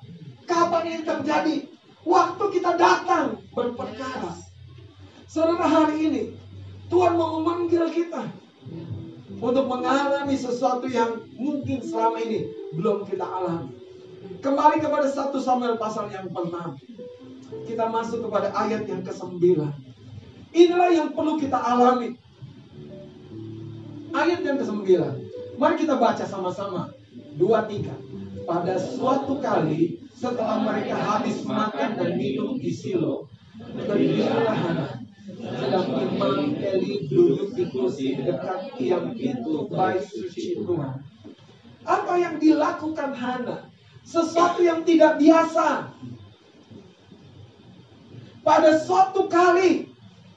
Kapan 0.49 0.83
ini 0.89 1.01
terjadi? 1.03 1.57
Waktu 2.05 2.45
kita 2.53 2.77
datang 2.77 3.41
berperkara. 3.57 4.37
Saudara 5.25 5.67
hari 5.67 5.97
ini, 6.05 6.23
Tuhan 6.93 7.17
mau 7.17 7.41
memanggil 7.41 7.91
kita 7.91 8.29
untuk 9.45 9.69
mengalami 9.69 10.41
sesuatu 10.41 10.89
yang 10.89 11.21
mungkin 11.37 11.85
selama 11.85 12.17
ini 12.25 12.49
belum 12.73 13.05
kita 13.05 13.29
alami. 13.29 13.77
Kembali 14.41 14.81
kepada 14.81 15.05
satu 15.05 15.37
Samuel 15.37 15.77
pasal 15.77 16.09
yang 16.09 16.33
pertama. 16.33 16.81
Kita 17.69 17.93
masuk 17.93 18.25
kepada 18.25 18.57
ayat 18.57 18.89
yang 18.89 19.05
ke-9. 19.05 19.37
Inilah 20.57 20.91
yang 20.97 21.13
perlu 21.13 21.37
kita 21.37 21.61
alami. 21.61 22.17
Ayat 24.17 24.41
yang 24.41 24.57
ke-9. 24.57 24.81
Mari 25.61 25.75
kita 25.77 26.01
baca 26.01 26.25
sama-sama. 26.25 26.89
Dua, 27.37 27.69
tiga. 27.69 27.93
Pada 28.49 28.81
suatu 28.81 29.45
kali 29.45 30.01
setelah 30.17 30.57
mereka 30.65 30.97
habis 30.97 31.45
makan 31.45 32.01
dan 32.01 32.17
minum 32.17 32.57
di 32.57 32.73
Silo, 32.73 33.29
Sedang 35.25 35.89
Imam 35.89 36.53
Eli 36.61 37.09
duduk 37.09 37.57
di 37.57 37.65
kursi 37.73 38.13
dekat 38.13 38.77
tiang 38.77 39.17
pintu 39.17 39.73
bait 39.73 40.05
suci 40.05 40.61
Tuhan. 40.61 41.01
Apa 41.89 42.13
yang 42.21 42.37
dilakukan 42.37 43.17
Hana? 43.17 43.73
Sesuatu 44.05 44.61
yang 44.61 44.85
tidak 44.85 45.17
biasa. 45.17 45.97
Pada 48.45 48.77
suatu 48.77 49.25
kali 49.25 49.89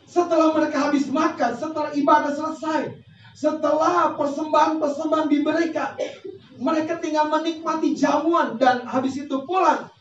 setelah 0.07 0.55
mereka 0.55 0.87
habis 0.87 1.11
makan, 1.11 1.51
setelah 1.59 1.91
ibadah 1.91 2.31
selesai, 2.31 2.95
setelah 3.35 4.15
persembahan-persembahan 4.15 5.27
diberikan, 5.27 5.99
mereka 6.63 6.95
tinggal 7.03 7.27
menikmati 7.27 7.91
jamuan 7.91 8.55
dan 8.55 8.87
habis 8.87 9.19
itu 9.19 9.35
pulang. 9.43 9.91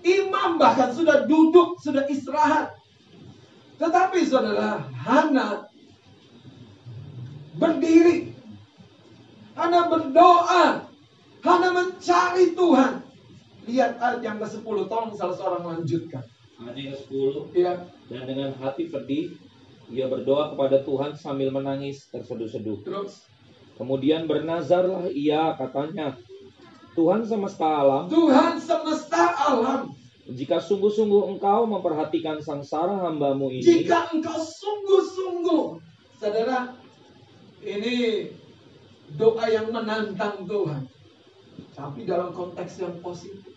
Imam 0.00 0.56
bahkan 0.56 0.96
sudah 0.96 1.28
duduk, 1.28 1.76
sudah 1.84 2.08
istirahat. 2.08 2.81
Tetapi 3.82 4.18
saudara, 4.22 4.86
Hana 4.94 5.66
berdiri. 7.58 8.30
Hana 9.58 9.90
berdoa. 9.90 10.86
Hana 11.42 11.68
mencari 11.74 12.54
Tuhan. 12.54 13.02
Lihat 13.66 13.98
ayat 13.98 14.20
yang 14.22 14.38
ke-10. 14.38 14.86
Tolong 14.86 15.12
salah 15.18 15.34
seorang 15.34 15.62
lanjutkan. 15.66 16.22
Ayat 16.62 16.74
yang 16.78 16.94
ke-10. 16.94 17.34
Ya. 17.58 17.74
Dan 18.06 18.22
dengan 18.30 18.54
hati 18.62 18.86
pedih, 18.86 19.34
ia 19.90 20.06
berdoa 20.06 20.54
kepada 20.54 20.86
Tuhan 20.86 21.18
sambil 21.18 21.50
menangis 21.50 22.06
terseduh-seduh. 22.14 22.86
Terus. 22.86 23.26
Kemudian 23.74 24.30
bernazarlah 24.30 25.10
ia 25.10 25.58
katanya, 25.58 26.14
Tuhan 26.92 27.24
semesta 27.24 27.64
alam, 27.64 28.04
Tuhan 28.06 28.60
semesta 28.60 29.32
alam. 29.48 29.96
Jika 30.30 30.62
sungguh-sungguh 30.62 31.34
engkau 31.34 31.66
memperhatikan 31.66 32.38
sangsara 32.38 32.94
hambamu 32.94 33.50
ini, 33.50 33.62
Jika 33.66 34.14
engkau 34.14 34.38
sungguh-sungguh. 34.38 35.82
Saudara, 36.22 36.78
ini 37.58 38.30
doa 39.18 39.44
yang 39.50 39.74
menantang 39.74 40.46
Tuhan. 40.46 40.86
Tapi 41.74 42.06
dalam 42.06 42.30
konteks 42.30 42.78
yang 42.78 42.94
positif. 43.02 43.50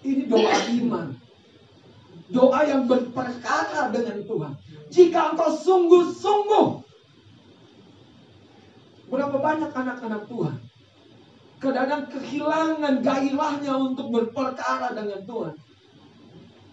Ini 0.00 0.24
doa 0.24 0.56
iman. 0.80 1.12
Doa 2.32 2.60
yang 2.64 2.88
berperkara 2.88 3.92
dengan 3.92 4.24
Tuhan. 4.24 4.52
Jika 4.88 5.36
engkau 5.36 5.52
sungguh-sungguh. 5.52 6.88
Berapa 9.12 9.36
banyak 9.36 9.68
anak-anak 9.68 10.24
Tuhan. 10.32 10.69
Kadang-kadang 11.60 12.08
kehilangan 12.08 12.94
gairahnya 13.04 13.72
untuk 13.76 14.08
berperkara 14.08 14.96
dengan 14.96 15.20
Tuhan. 15.28 15.54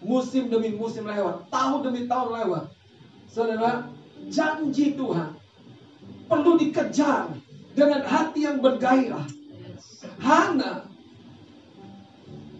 Musim 0.00 0.48
demi 0.48 0.72
musim 0.72 1.04
lewat. 1.04 1.52
Tahun 1.52 1.80
demi 1.84 2.08
tahun 2.08 2.28
lewat. 2.40 2.64
Saudara, 3.28 3.92
janji 4.32 4.96
Tuhan. 4.96 5.36
Perlu 6.24 6.56
dikejar 6.56 7.28
dengan 7.76 8.00
hati 8.08 8.48
yang 8.48 8.64
bergairah. 8.64 9.28
Hana 10.18 10.88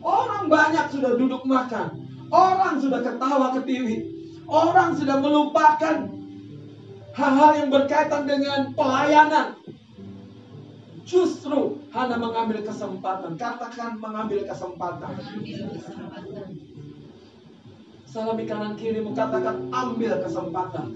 Orang 0.02 0.46
banyak 0.46 0.86
sudah 0.94 1.18
duduk 1.18 1.42
makan. 1.44 2.06
Orang 2.30 2.78
sudah 2.78 3.02
ketawa 3.02 3.56
ketiwi. 3.58 3.96
Orang 4.48 4.96
sudah 4.96 5.20
melupakan 5.20 6.08
hal-hal 7.12 7.50
yang 7.58 7.68
berkaitan 7.68 8.24
dengan 8.24 8.72
pelayanan. 8.72 9.58
Justru 11.08 11.80
Hana 11.88 12.20
mengambil 12.20 12.60
kesempatan. 12.60 13.32
Katakan 13.40 13.96
mengambil 13.96 14.44
kesempatan. 14.44 15.16
Salami 18.04 18.44
kanan 18.44 18.76
kirimu 18.76 19.16
katakan 19.16 19.72
ambil 19.72 20.20
kesempatan. 20.20 20.92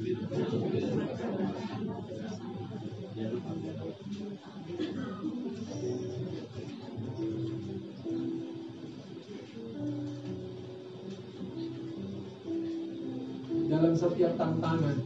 Dalam 13.73 13.97
setiap 13.97 14.37
tantangan 14.37 14.97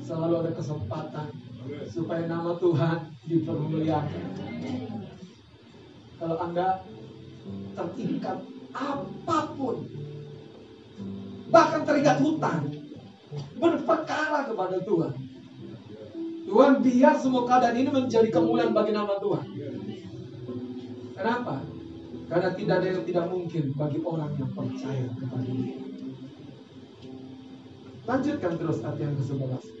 selalu 0.00 0.34
ada 0.40 0.52
kesempatan 0.56 1.45
supaya 1.90 2.24
nama 2.26 2.54
Tuhan 2.58 2.98
dipermuliakan. 3.26 4.24
Kalau 6.16 6.36
Anda 6.40 6.86
terikat 7.76 8.38
apa 8.72 9.38
pun, 9.56 9.76
bahkan 11.52 11.82
terikat 11.84 12.16
hutang, 12.24 12.72
berperkara 13.60 14.48
kepada 14.48 14.76
Tuhan. 14.84 15.14
Tuhan 16.46 16.72
biar 16.78 17.14
semua 17.18 17.42
keadaan 17.42 17.74
ini 17.74 17.90
menjadi 17.90 18.30
kemuliaan 18.30 18.70
bagi 18.70 18.94
nama 18.94 19.18
Tuhan. 19.18 19.46
Kenapa? 21.16 21.66
Karena 22.26 22.50
tidak 22.54 22.74
ada 22.82 22.88
yang 22.90 23.02
tidak 23.06 23.26
mungkin 23.30 23.64
bagi 23.74 23.98
orang 24.02 24.30
yang 24.38 24.50
percaya 24.54 25.06
kepada 25.14 25.50
Dia. 25.50 25.78
Lanjutkan 28.06 28.52
terus 28.54 28.78
ayat 28.86 28.98
yang 29.02 29.14
ke-11. 29.18 29.75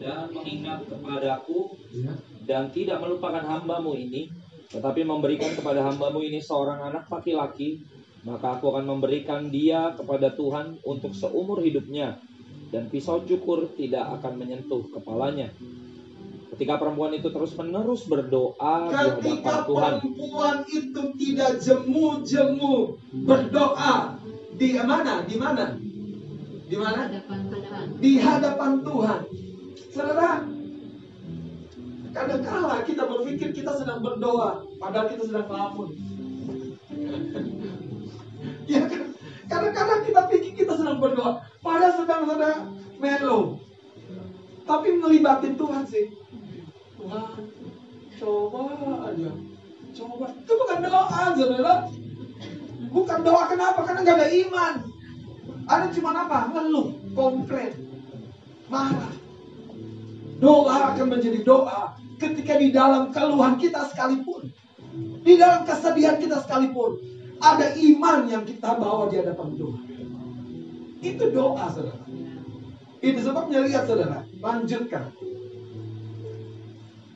Dan 0.00 0.32
mengingat 0.32 0.88
kepadaku 0.88 1.76
Ya. 1.92 2.16
dan 2.48 2.72
tidak 2.72 3.04
melupakan 3.04 3.44
hambamu 3.44 3.92
ini, 3.94 4.32
tetapi 4.72 5.04
memberikan 5.04 5.52
kepada 5.52 5.84
hambamu 5.84 6.24
ini 6.24 6.40
seorang 6.40 6.80
anak 6.88 7.04
laki-laki, 7.12 7.84
maka 8.24 8.56
aku 8.56 8.72
akan 8.72 8.88
memberikan 8.96 9.52
dia 9.52 9.92
kepada 9.92 10.32
Tuhan 10.32 10.80
untuk 10.88 11.12
seumur 11.12 11.60
hidupnya, 11.60 12.16
dan 12.72 12.88
pisau 12.88 13.20
cukur 13.28 13.68
tidak 13.76 14.08
akan 14.20 14.40
menyentuh 14.40 14.88
kepalanya. 14.88 15.52
Ketika 16.50 16.76
perempuan 16.76 17.14
itu 17.14 17.30
terus-menerus 17.30 18.04
berdoa 18.10 18.90
di 18.90 18.92
hadapan 18.92 19.16
Ketika 19.16 19.54
Tuhan, 19.64 19.92
perempuan 20.02 20.56
itu 20.68 21.02
tidak 21.16 21.50
jemu-jemu 21.62 22.74
berdoa 23.24 24.18
di 24.60 24.68
mana? 24.76 25.24
Di 25.24 25.36
mana? 25.40 25.66
Di 26.70 26.76
mana? 26.76 27.00
Di 27.96 28.10
hadapan 28.20 28.72
Tuhan. 28.84 29.20
Saudara, 29.90 30.46
kadang-kala 32.14 32.86
kita 32.86 33.02
berpikir 33.10 33.50
kita 33.50 33.74
sedang 33.74 33.98
berdoa, 34.06 34.62
padahal 34.78 35.10
kita 35.10 35.26
sedang 35.26 35.50
ngelamun. 35.50 35.88
ya 38.70 38.86
kan? 38.86 39.02
Kadang-kadang 39.50 40.00
kita 40.06 40.20
pikir 40.30 40.52
kita 40.62 40.78
sedang 40.78 41.02
berdoa, 41.02 41.42
padahal 41.58 41.94
sedang 41.98 42.22
sedang 42.22 42.58
melo. 43.02 43.58
Tapi 44.62 44.88
melibatin 44.94 45.58
Tuhan 45.58 45.82
sih. 45.90 46.14
Tuhan, 46.94 47.42
coba 48.22 48.62
aja. 49.10 49.30
Coba. 49.90 50.26
Itu 50.38 50.52
bukan 50.54 50.78
doa, 50.86 51.22
saudara. 51.34 51.74
Bukan 52.94 53.18
doa 53.26 53.42
kenapa? 53.50 53.80
Karena 53.82 54.06
nggak 54.06 54.18
ada 54.22 54.28
iman. 54.30 54.74
Ada 55.66 55.86
cuma 55.98 56.10
apa? 56.14 56.54
Ngeluh, 56.54 56.94
komplain, 57.18 57.74
marah. 58.70 59.19
Doa 60.40 60.96
akan 60.96 61.06
menjadi 61.12 61.44
doa 61.44 61.94
ketika 62.16 62.56
di 62.56 62.72
dalam 62.72 63.12
keluhan 63.12 63.60
kita 63.60 63.92
sekalipun. 63.92 64.48
Di 65.20 65.36
dalam 65.36 65.68
kesedihan 65.68 66.16
kita 66.16 66.40
sekalipun. 66.40 66.96
Ada 67.40 67.76
iman 67.76 68.28
yang 68.28 68.44
kita 68.44 68.76
bawa 68.76 69.08
di 69.08 69.20
hadapan 69.20 69.48
Tuhan. 69.56 69.82
Itu 71.00 71.24
doa, 71.32 71.64
saudara. 71.72 72.04
Itu 73.00 73.20
sebabnya 73.24 73.64
lihat, 73.64 73.88
saudara. 73.88 74.24
Lanjutkan. 74.40 75.12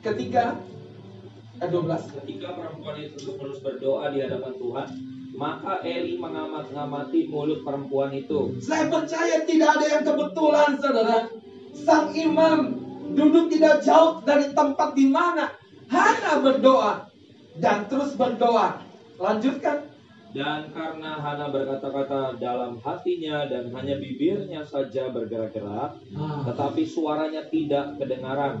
Ketika 0.01 0.61
eh 1.61 1.69
12 1.71 2.21
Ketika 2.21 2.47
perempuan 2.53 2.95
itu 3.01 3.25
terus 3.37 3.57
berdoa 3.61 4.13
di 4.13 4.21
hadapan 4.21 4.53
Tuhan, 4.57 4.87
maka 5.33 5.81
Eli 5.81 6.17
mengamat-ngamati 6.21 7.29
mulut 7.29 7.61
perempuan 7.61 8.13
itu. 8.13 8.57
Saya 8.61 8.89
percaya 8.89 9.45
tidak 9.45 9.69
ada 9.81 9.85
yang 9.85 10.03
kebetulan, 10.05 10.69
saudara. 10.77 11.29
Sang 11.75 12.13
imam 12.13 12.84
duduk 13.13 13.53
tidak 13.53 13.85
jauh 13.85 14.23
dari 14.25 14.49
tempat 14.55 14.97
di 14.97 15.05
mana 15.11 15.53
Hana 15.85 16.41
berdoa 16.41 17.05
dan 17.61 17.85
terus 17.85 18.17
berdoa. 18.17 18.81
Lanjutkan. 19.21 19.93
Dan 20.35 20.67
karena 20.75 21.15
Hana 21.15 21.47
berkata-kata 21.47 22.35
dalam 22.35 22.75
hatinya 22.83 23.47
dan 23.47 23.71
hanya 23.71 23.95
bibirnya 23.95 24.67
saja 24.67 25.07
bergerak-gerak, 25.07 25.95
Ah. 26.11 26.43
tetapi 26.43 26.83
suaranya 26.83 27.47
tidak 27.47 27.95
kedengaran. 27.95 28.59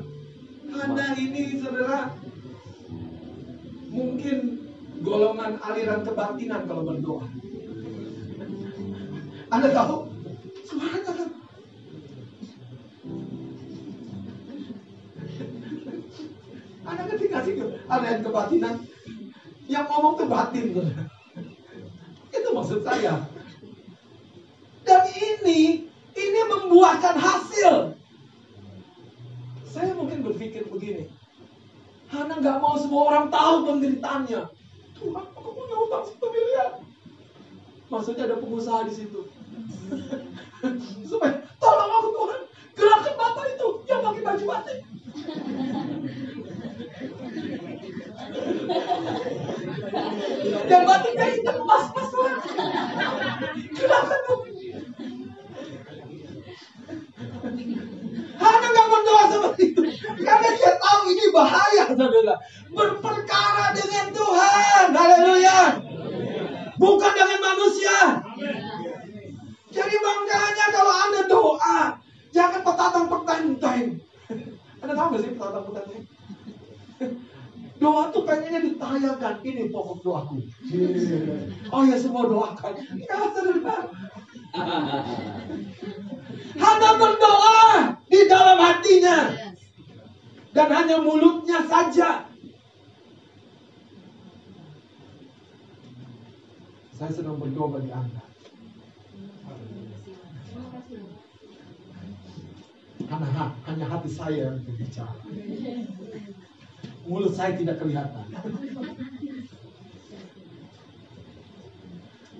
Hana 0.71 1.07
ini, 1.19 1.59
saudara, 1.59 2.15
mungkin 3.91 4.37
golongan 5.03 5.59
aliran 5.59 6.07
kebatinan 6.07 6.63
kalau 6.63 6.83
berdoa. 6.87 7.27
Anda 9.51 9.69
tahu? 9.75 9.97
Sih 17.45 17.53
aliran 17.85 18.25
kebatinan? 18.25 18.75
Yang 19.69 19.85
ngomong 19.89 20.13
tuh 20.17 20.27
batin. 20.29 20.65
Itu 22.33 22.49
maksud 22.51 22.81
saya. 22.81 23.25
Dan 24.85 25.03
ini, 25.17 25.89
ini 26.13 26.41
membuahkan 26.45 27.17
hasil. 27.17 27.97
Saya 29.65 29.91
mungkin 29.97 30.21
berpikir 30.21 30.69
begini. 30.69 31.09
Hana 32.09 32.37
nggak 32.37 32.61
mau 32.61 32.77
semua 32.77 33.09
orang 33.09 33.27
tahu 33.33 33.65
penderitaannya. 33.65 34.41
Tuhan, 34.95 35.25
aku 35.35 35.49
punya 35.51 35.75
utang 35.75 36.03
satu 36.05 36.27
miliar. 36.29 36.69
Maksudnya 37.89 38.23
ada 38.29 38.37
pengusaha 38.39 38.87
di 38.87 38.93
situ. 38.93 39.21
Supaya 41.09 41.43
tolong 41.57 41.91
aku 41.91 42.09
Tuhan, 42.13 42.39
gerakan 42.77 43.13
bapak 43.17 43.45
itu 43.57 43.67
yang 43.89 44.01
pakai 44.05 44.21
baju 44.21 44.45
batik. 44.45 44.79
Dan 50.65 50.81
batiknya 50.85 51.25
itu 51.29 51.41
Tuhan. 51.45 52.33
Gerakan 53.75 54.19
aku. 54.25 54.35
Hana 58.35 58.67
nggak 58.67 58.87
berdoa 58.91 59.23
seperti 59.31 59.63
itu. 59.71 59.81
Karena 60.25 60.49
dia 60.57 60.73
tahu 60.81 60.99
ini 61.13 61.25
bahaya, 61.31 61.83
saudara. 61.93 62.35
Berperkara 62.73 63.65
dengan 63.77 64.05
Tuhan. 64.11 64.85
Haleluya. 64.91 65.59
Bukan 66.75 67.11
dengan 67.15 67.39
manusia. 67.39 67.99
Jadi 69.75 69.95
makanya 69.99 70.65
kalau 70.71 70.93
Anda 71.07 71.21
doa, 71.27 71.79
jangan 72.31 72.61
petatang 72.63 73.05
petenteng. 73.11 73.99
Anda 74.79 74.93
tahu 74.95 75.07
gak 75.15 75.21
sih 75.23 75.31
petatang 75.35 75.63
petenteng? 75.67 76.03
Doa 77.85 78.09
tuh 78.09 78.25
pengennya 78.25 78.65
ditayangkan. 78.65 79.45
Ini 79.45 79.69
pokok 79.69 80.01
doaku. 80.01 80.41
Oh 81.69 81.85
ya 81.85 81.93
semua 82.01 82.25
doakan. 82.25 82.73
Ya 82.97 83.17
saudara. 83.29 83.77
Hana 86.57 86.89
berdoa 86.97 87.61
di 88.09 88.19
dalam 88.25 88.57
hatinya. 88.57 89.37
Dan 90.49 90.67
hanya 90.73 90.97
mulutnya 90.97 91.61
saja. 91.69 92.25
Saya 96.97 97.11
sedang 97.13 97.37
berdoa 97.37 97.77
bagi 97.77 97.93
Anda. 97.93 98.23
Karena 103.05 103.27
ha- 103.29 103.55
hanya 103.69 103.85
hati 103.85 104.09
saya 104.09 104.49
yang 104.49 104.65
berbicara. 104.65 105.13
Mulut 107.05 107.37
saya 107.37 107.53
tidak 107.53 107.77
kelihatan. 107.77 108.25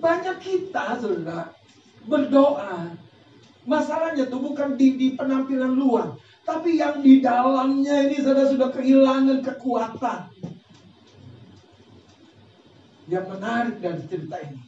Banyak 0.02 0.36
kita, 0.42 0.98
saudara, 0.98 1.54
berdoa. 2.06 2.94
Masalahnya 3.66 4.30
itu 4.30 4.38
bukan 4.38 4.78
di, 4.78 4.94
di 4.94 5.08
penampilan 5.18 5.74
luar. 5.74 6.14
Tapi 6.46 6.78
yang 6.78 7.02
di 7.02 7.18
dalamnya 7.18 8.06
ini 8.06 8.22
saudara 8.22 8.46
sudah 8.46 8.70
kehilangan 8.70 9.42
kekuatan. 9.42 10.30
Yang 13.10 13.26
menarik 13.34 13.76
dari 13.82 14.02
cerita 14.06 14.36
ini. 14.42 14.62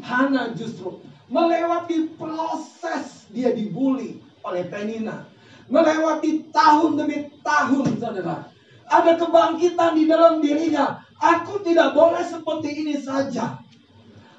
Hana 0.00 0.56
justru 0.56 1.00
melewati 1.28 2.16
proses 2.16 3.28
dia 3.28 3.52
dibully 3.52 4.20
oleh 4.40 4.64
Penina. 4.68 5.28
Melewati 5.68 6.48
tahun 6.48 6.96
demi 6.96 7.28
tahun 7.44 8.00
saudara. 8.00 8.48
Ada 8.90 9.14
kebangkitan 9.22 9.94
di 9.94 10.04
dalam 10.10 10.42
dirinya. 10.42 10.98
Aku 11.22 11.62
tidak 11.62 11.94
boleh 11.94 12.26
seperti 12.26 12.70
ini 12.74 12.98
saja. 12.98 13.62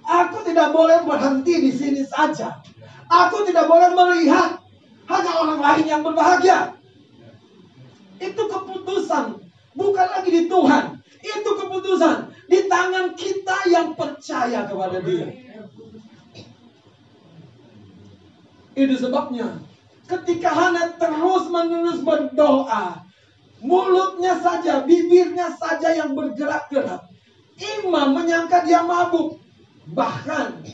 Aku 0.04 0.44
tidak 0.44 0.76
boleh 0.76 1.08
berhenti 1.08 1.56
di 1.56 1.72
sini 1.72 2.04
saja. 2.04 2.60
Aku 3.08 3.48
tidak 3.48 3.72
boleh 3.72 3.96
melihat 3.96 4.60
hanya 5.08 5.32
orang 5.40 5.60
lain 5.64 5.86
yang 5.88 6.02
berbahagia. 6.04 6.76
Itu 8.20 8.44
keputusan, 8.52 9.40
bukan 9.74 10.08
lagi 10.20 10.30
di 10.30 10.44
Tuhan. 10.52 11.00
Itu 11.22 11.50
keputusan 11.58 12.34
di 12.50 12.68
tangan 12.68 13.14
kita 13.16 13.58
yang 13.72 13.94
percaya 13.96 14.68
kepada 14.68 15.00
Dia. 15.00 15.28
Itu 18.76 18.96
sebabnya 19.00 19.62
ketika 20.08 20.50
Hana 20.52 20.92
terus-menerus 21.00 22.04
berdoa, 22.04 23.11
mulutnya 23.62 24.42
saja, 24.42 24.82
bibirnya 24.84 25.54
saja 25.56 25.94
yang 25.94 26.18
bergerak-gerak. 26.18 27.06
Imam 27.62 28.18
menyangka 28.18 28.66
dia 28.66 28.82
mabuk. 28.82 29.38
Bahkan 29.94 30.66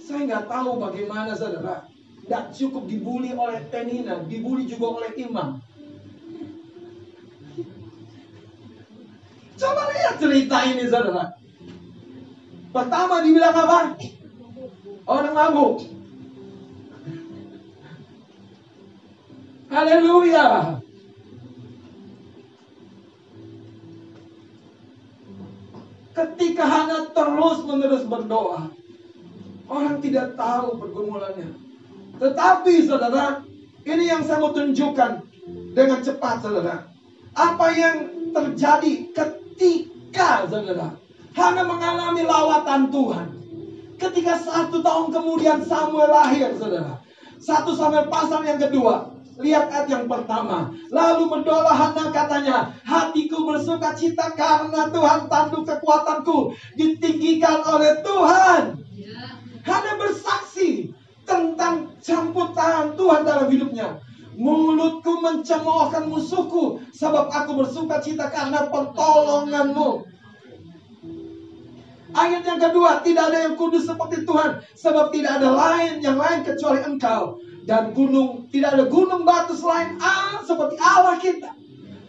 saya 0.00 0.20
nggak 0.26 0.48
tahu 0.48 0.80
bagaimana 0.80 1.36
saudara. 1.36 1.84
Tidak 2.24 2.44
cukup 2.56 2.88
dibully 2.88 3.36
oleh 3.36 3.60
Penina, 3.68 4.22
dibully 4.24 4.64
juga 4.64 5.02
oleh 5.02 5.12
imam. 5.18 5.60
Coba 9.60 9.82
lihat 9.92 10.14
cerita 10.16 10.56
ini 10.72 10.88
saudara. 10.88 11.36
Pertama 12.70 13.20
dibilang 13.20 13.54
apa? 13.54 13.78
Orang 15.04 15.34
mabuk. 15.36 15.74
Haleluya. 19.70 20.78
Ketika 26.10 26.64
Hana 26.66 27.06
terus 27.14 27.58
menerus 27.64 28.02
berdoa, 28.02 28.70
orang 29.70 30.02
tidak 30.02 30.34
tahu 30.34 30.74
pergumulannya. 30.82 31.54
Tetapi 32.18 32.72
saudara, 32.84 33.46
ini 33.86 34.10
yang 34.10 34.26
saya 34.26 34.42
mau 34.42 34.50
tunjukkan 34.50 35.22
dengan 35.72 35.98
cepat 36.02 36.42
saudara. 36.42 36.90
Apa 37.30 37.66
yang 37.72 37.96
terjadi 38.34 39.14
ketika 39.14 40.50
saudara 40.50 40.98
Hana 41.34 41.62
mengalami 41.62 42.26
lawatan 42.26 42.90
Tuhan. 42.90 43.28
Ketika 44.00 44.34
satu 44.34 44.80
tahun 44.82 45.12
kemudian 45.14 45.62
Samuel 45.62 46.10
lahir 46.10 46.56
saudara. 46.58 46.98
Satu 47.38 47.76
Samuel 47.76 48.10
pasal 48.10 48.42
yang 48.42 48.58
kedua. 48.58 49.09
Lihat 49.40 49.72
ayat 49.72 49.88
yang 49.88 50.04
pertama. 50.04 50.68
Lalu 50.92 51.32
berdoa 51.32 51.72
Hana 51.72 52.12
katanya, 52.12 52.76
hatiku 52.84 53.48
bersuka 53.48 53.96
cita 53.96 54.36
karena 54.36 54.92
Tuhan 54.92 55.32
tanduk 55.32 55.64
kekuatanku 55.64 56.52
ditinggikan 56.76 57.64
oleh 57.64 58.04
Tuhan. 58.04 58.62
Hana 59.64 59.92
bersaksi 59.96 60.92
tentang 61.24 61.96
campur 62.04 62.52
tangan 62.52 62.92
Tuhan 63.00 63.20
dalam 63.24 63.48
hidupnya. 63.48 63.88
Mulutku 64.36 65.20
mencemoohkan 65.20 66.08
musuhku 66.08 66.80
sebab 66.92 67.32
aku 67.32 67.64
bersuka 67.64 68.00
cita 68.00 68.28
karena 68.28 68.68
pertolonganmu. 68.68 70.04
Ayat 72.10 72.42
yang 72.42 72.58
kedua, 72.58 73.06
tidak 73.06 73.30
ada 73.30 73.38
yang 73.46 73.54
kudus 73.54 73.86
seperti 73.86 74.26
Tuhan 74.26 74.58
sebab 74.74 75.14
tidak 75.14 75.38
ada 75.38 75.48
lain 75.54 76.02
yang 76.02 76.18
lain 76.18 76.42
kecuali 76.42 76.82
engkau 76.82 77.38
dan 77.70 77.94
gunung 77.94 78.50
tidak 78.50 78.74
ada 78.74 78.90
gunung 78.90 79.22
batu 79.22 79.54
selain 79.54 79.94
Allah 80.02 80.42
seperti 80.42 80.74
Allah 80.82 81.14
kita. 81.22 81.54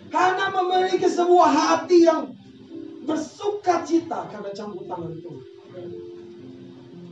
Karena 0.09 0.49
memiliki 0.49 1.05
sebuah 1.05 1.49
hati 1.53 2.09
yang 2.09 2.33
bersuka 3.05 3.85
cita 3.85 4.25
karena 4.33 4.49
campur 4.57 4.89
tangan 4.89 5.13
Tuhan. 5.21 5.45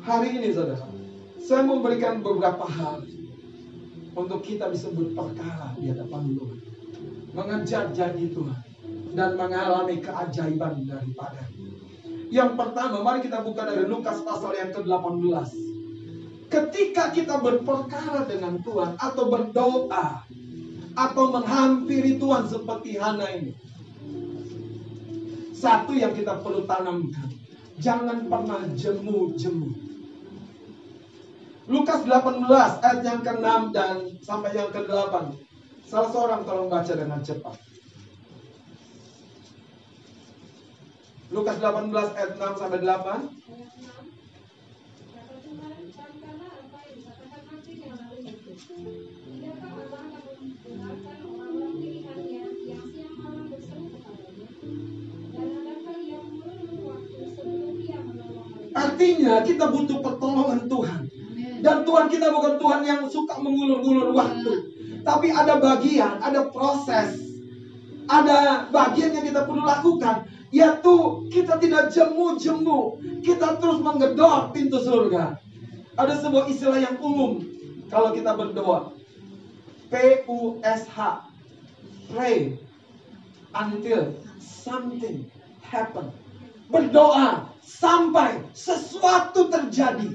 Hari 0.02 0.30
ini 0.42 0.50
saudara, 0.50 0.90
saya 1.38 1.62
memberikan 1.62 2.26
beberapa 2.26 2.66
hal 2.66 3.06
untuk 4.18 4.42
kita 4.42 4.74
bisa 4.74 4.90
berperkara 4.98 5.78
di 5.78 5.94
hadapan 5.94 6.34
Tuhan. 6.34 6.60
mengejar 7.30 7.94
janji 7.94 8.34
Tuhan 8.34 8.58
dan 9.14 9.38
mengalami 9.38 10.02
keajaiban 10.02 10.82
daripada. 10.82 11.46
Yang 12.34 12.58
pertama, 12.58 13.06
mari 13.06 13.22
kita 13.22 13.46
buka 13.46 13.70
dari 13.70 13.86
Lukas 13.86 14.26
pasal 14.26 14.58
yang 14.58 14.74
ke-18. 14.74 15.69
Ketika 16.50 17.14
kita 17.14 17.38
berperkara 17.38 18.26
dengan 18.26 18.58
Tuhan 18.66 18.98
atau 18.98 19.30
berdoa 19.30 20.26
atau 21.00 21.32
menghampiri 21.32 22.20
Tuhan 22.20 22.44
seperti 22.50 23.00
Hana 23.00 23.28
ini. 23.32 23.54
Satu 25.56 25.92
yang 25.92 26.16
kita 26.16 26.40
perlu 26.40 26.64
tanamkan, 26.64 27.28
jangan 27.80 28.28
pernah 28.32 28.64
jemu-jemu. 28.76 29.70
Lukas 31.70 32.02
18 32.02 32.50
ayat 32.82 33.02
yang 33.06 33.22
ke-6 33.22 33.50
dan 33.76 33.96
sampai 34.24 34.58
yang 34.58 34.72
ke-8. 34.74 35.14
Salah 35.86 36.10
seorang 36.10 36.42
tolong 36.48 36.72
baca 36.72 36.94
dengan 36.96 37.22
cepat. 37.22 37.60
Lukas 41.30 41.62
18 41.62 41.94
ayat 41.94 42.32
6 42.42 42.58
sampai 42.58 42.80
8. 42.82 43.99
Artinya 58.80 59.44
kita 59.44 59.66
butuh 59.68 60.00
pertolongan 60.00 60.72
Tuhan. 60.72 61.02
Dan 61.60 61.84
Tuhan 61.84 62.06
kita 62.08 62.32
bukan 62.32 62.56
Tuhan 62.56 62.82
yang 62.88 63.02
suka 63.12 63.36
mengulur-ulur 63.44 64.16
waktu. 64.16 64.54
Tapi 65.04 65.28
ada 65.36 65.60
bagian, 65.60 66.24
ada 66.24 66.48
proses. 66.48 67.20
Ada 68.10 68.72
bagian 68.72 69.12
yang 69.20 69.26
kita 69.28 69.44
perlu 69.44 69.68
lakukan. 69.68 70.24
Yaitu 70.50 70.96
kita 71.30 71.60
tidak 71.60 71.92
jemu-jemu. 71.92 72.80
Kita 73.20 73.60
terus 73.60 73.84
menggedor 73.84 74.56
pintu 74.56 74.80
surga. 74.80 75.36
Ada 76.00 76.14
sebuah 76.24 76.48
istilah 76.48 76.80
yang 76.80 76.96
umum. 77.04 77.59
Kalau 77.90 78.14
kita 78.14 78.38
berdoa. 78.38 78.94
P-U-S-H. 79.90 80.98
Pray 82.10 82.58
until 83.54 84.14
something 84.38 85.26
happen. 85.66 86.14
Berdoa 86.70 87.50
sampai 87.66 88.46
sesuatu 88.54 89.50
terjadi. 89.50 90.14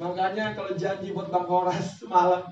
Makanya 0.00 0.56
kalau 0.56 0.72
janji 0.76 1.12
buat 1.12 1.28
Bang 1.28 1.44
Horas 1.44 2.00
semalam 2.00 2.48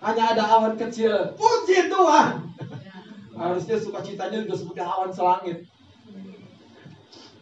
hanya 0.00 0.24
ada 0.34 0.44
awan 0.46 0.78
kecil, 0.78 1.34
puji 1.34 1.90
Tuhan. 1.90 2.54
Harusnya 3.40 3.76
sukacitanya 3.82 4.46
juga 4.46 4.56
seperti 4.58 4.80
awan 4.82 5.10
selangit. 5.10 5.58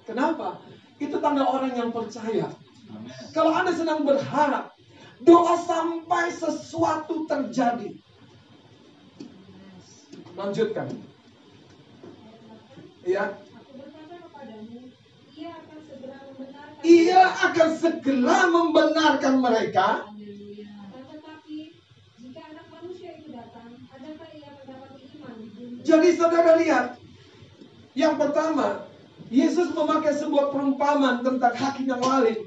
Kenapa? 0.08 0.64
Itu 0.96 1.20
tanda 1.20 1.44
orang 1.44 1.76
yang 1.76 1.92
percaya. 1.92 2.48
Kalau 3.36 3.52
Anda 3.52 3.76
sedang 3.76 4.08
berharap, 4.08 4.77
doa 5.22 5.54
sampai 5.62 6.30
sesuatu 6.30 7.26
terjadi. 7.26 7.98
Lanjutkan. 10.38 10.86
Ya, 13.08 13.32
ia 16.84 17.22
akan 17.50 17.68
segera 17.80 18.46
membenarkan 18.52 19.34
mereka. 19.42 19.88
Jadi 25.88 26.08
saudara 26.20 26.60
lihat, 26.60 27.00
yang 27.96 28.20
pertama, 28.20 28.84
Yesus 29.32 29.72
memakai 29.72 30.12
sebuah 30.12 30.52
perumpamaan 30.52 31.24
tentang 31.24 31.56
hakim 31.56 31.88
yang 31.88 32.04
lalim 32.04 32.44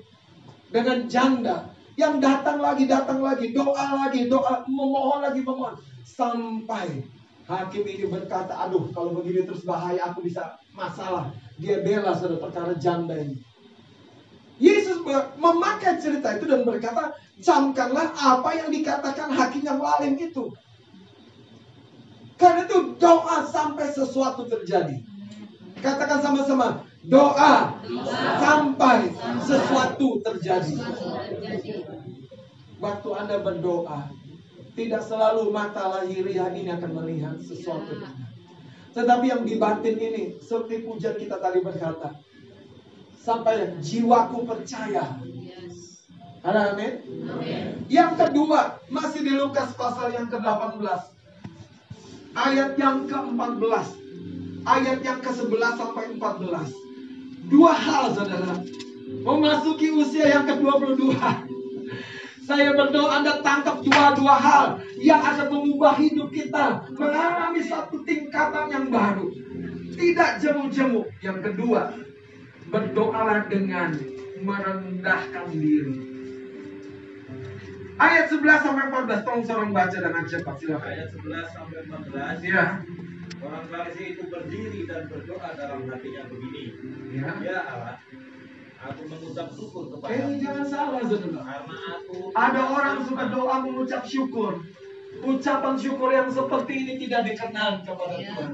dengan 0.70 1.10
janda 1.10 1.74
yang 2.02 2.18
datang 2.18 2.58
lagi, 2.58 2.90
datang 2.90 3.22
lagi, 3.22 3.54
doa 3.54 3.86
lagi, 4.02 4.26
doa, 4.26 4.66
memohon 4.66 5.22
lagi, 5.22 5.46
memohon 5.46 5.78
sampai 6.02 7.06
hakim 7.46 7.84
ini 7.86 8.10
berkata, 8.10 8.58
aduh 8.58 8.90
kalau 8.90 9.22
begini 9.22 9.46
terus 9.46 9.62
bahaya 9.62 10.10
aku 10.10 10.26
bisa 10.26 10.58
masalah. 10.74 11.30
Dia 11.62 11.86
bela 11.86 12.18
saudara 12.18 12.42
perkara 12.42 12.74
janda 12.82 13.14
ini. 13.14 13.38
Yesus 14.62 15.02
memakai 15.38 15.98
cerita 15.98 16.38
itu 16.38 16.46
dan 16.46 16.66
berkata, 16.66 17.18
camkanlah 17.42 18.14
apa 18.14 18.50
yang 18.54 18.70
dikatakan 18.70 19.34
hakim 19.34 19.66
yang 19.66 19.82
lain 19.82 20.18
itu. 20.22 20.54
Karena 22.38 22.66
itu 22.66 22.98
doa 22.98 23.46
sampai 23.46 23.90
sesuatu 23.94 24.50
terjadi. 24.50 25.02
Katakan 25.82 26.22
sama-sama, 26.22 26.86
doa, 27.06 27.74
sampai 28.38 29.10
sesuatu 29.42 30.22
terjadi. 30.22 30.78
Waktu 32.82 33.10
Anda 33.14 33.38
berdoa, 33.46 34.10
tidak 34.74 35.06
selalu 35.06 35.54
mata 35.54 35.86
lahiriah 35.86 36.50
ini 36.50 36.74
akan 36.74 36.92
melihat 36.98 37.38
sesuatu. 37.46 37.94
Tetapi 38.98 39.26
yang 39.30 39.46
di 39.46 39.56
batin 39.62 39.96
ini, 40.02 40.24
seperti 40.42 40.84
pujian 40.84 41.16
kita 41.16 41.38
tadi 41.38 41.62
berkata, 41.62 42.18
sampai 43.22 43.78
jiwaku 43.80 44.50
percaya. 44.50 45.22
Ada 46.42 46.74
amin? 46.74 47.06
Yang 47.86 48.12
kedua, 48.18 48.82
masih 48.90 49.22
di 49.22 49.34
Lukas 49.38 49.78
pasal 49.78 50.18
yang 50.18 50.26
ke-18. 50.26 50.82
Ayat 52.34 52.82
yang 52.82 53.06
ke-14. 53.06 53.88
Ayat 54.66 55.00
yang 55.06 55.20
ke-11 55.22 55.74
sampai 55.78 56.04
14. 56.18 57.46
Dua 57.46 57.78
hal 57.78 58.18
saudara. 58.18 58.58
Memasuki 59.22 59.94
usia 59.94 60.34
yang 60.34 60.50
ke-22. 60.50 61.14
Saya 62.42 62.74
berdoa 62.74 63.22
Anda 63.22 63.38
tangkap 63.46 63.86
dua-dua 63.86 64.36
hal 64.42 64.66
yang 64.98 65.22
akan 65.22 65.48
mengubah 65.54 65.94
hidup 66.02 66.34
kita. 66.34 66.90
Mengalami 66.98 67.62
satu 67.62 68.02
tingkatan 68.02 68.74
yang 68.74 68.86
baru. 68.90 69.30
Tidak 69.94 70.42
jemu-jemu. 70.42 71.06
Yang 71.22 71.38
kedua, 71.52 71.94
berdoalah 72.74 73.46
dengan 73.46 73.94
merendahkan 74.42 75.46
diri. 75.54 76.12
Ayat 78.02 78.34
11 78.34 78.66
sampai 78.66 78.90
14, 78.90 79.22
tolong 79.22 79.46
seorang 79.46 79.72
baca 79.78 79.98
dengan 80.02 80.26
cepat 80.26 80.56
silakan. 80.58 80.90
Ayat 80.90 81.10
11 81.14 81.54
sampai 81.54 81.78
14. 81.86 82.42
Ya. 82.42 82.66
Orang 83.42 83.66
Farisi 83.70 84.18
itu 84.18 84.26
berdiri 84.26 84.90
dan 84.90 85.06
berdoa 85.06 85.54
dalam 85.54 85.86
hatinya 85.86 86.26
begini. 86.26 86.64
Ya. 87.14 87.30
Ya 87.46 87.60
Allah, 87.62 88.02
aku 88.82 89.02
mengucap 89.06 89.48
syukur 89.54 89.84
Eh, 90.10 90.42
jangan 90.42 90.66
salah 90.66 91.02
saudara. 91.06 91.42
karena 91.46 91.78
aku 92.02 92.16
Ada 92.34 92.62
orang 92.66 92.98
suka 93.06 93.24
doa 93.30 93.56
mengucap 93.62 94.04
syukur. 94.10 94.52
Ucapan 95.22 95.76
syukur 95.78 96.10
yang 96.10 96.30
seperti 96.34 96.74
ini 96.82 96.94
tidak 97.06 97.22
dikenal 97.30 97.86
kepada 97.86 98.16
Tuhan. 98.18 98.52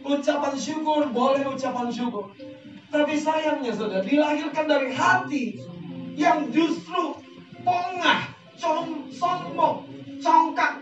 Ucapan 0.00 0.54
syukur 0.56 1.00
boleh 1.12 1.44
ucapan 1.44 1.92
syukur. 1.92 2.32
Tapi 2.90 3.14
sayangnya 3.20 3.70
saudara, 3.76 4.02
dilahirkan 4.02 4.66
dari 4.66 4.90
hati 4.90 5.44
yang 6.16 6.48
justru 6.50 7.14
pongah, 7.62 8.32
com, 8.58 9.06
sombong, 9.12 9.86
congkak. 10.18 10.80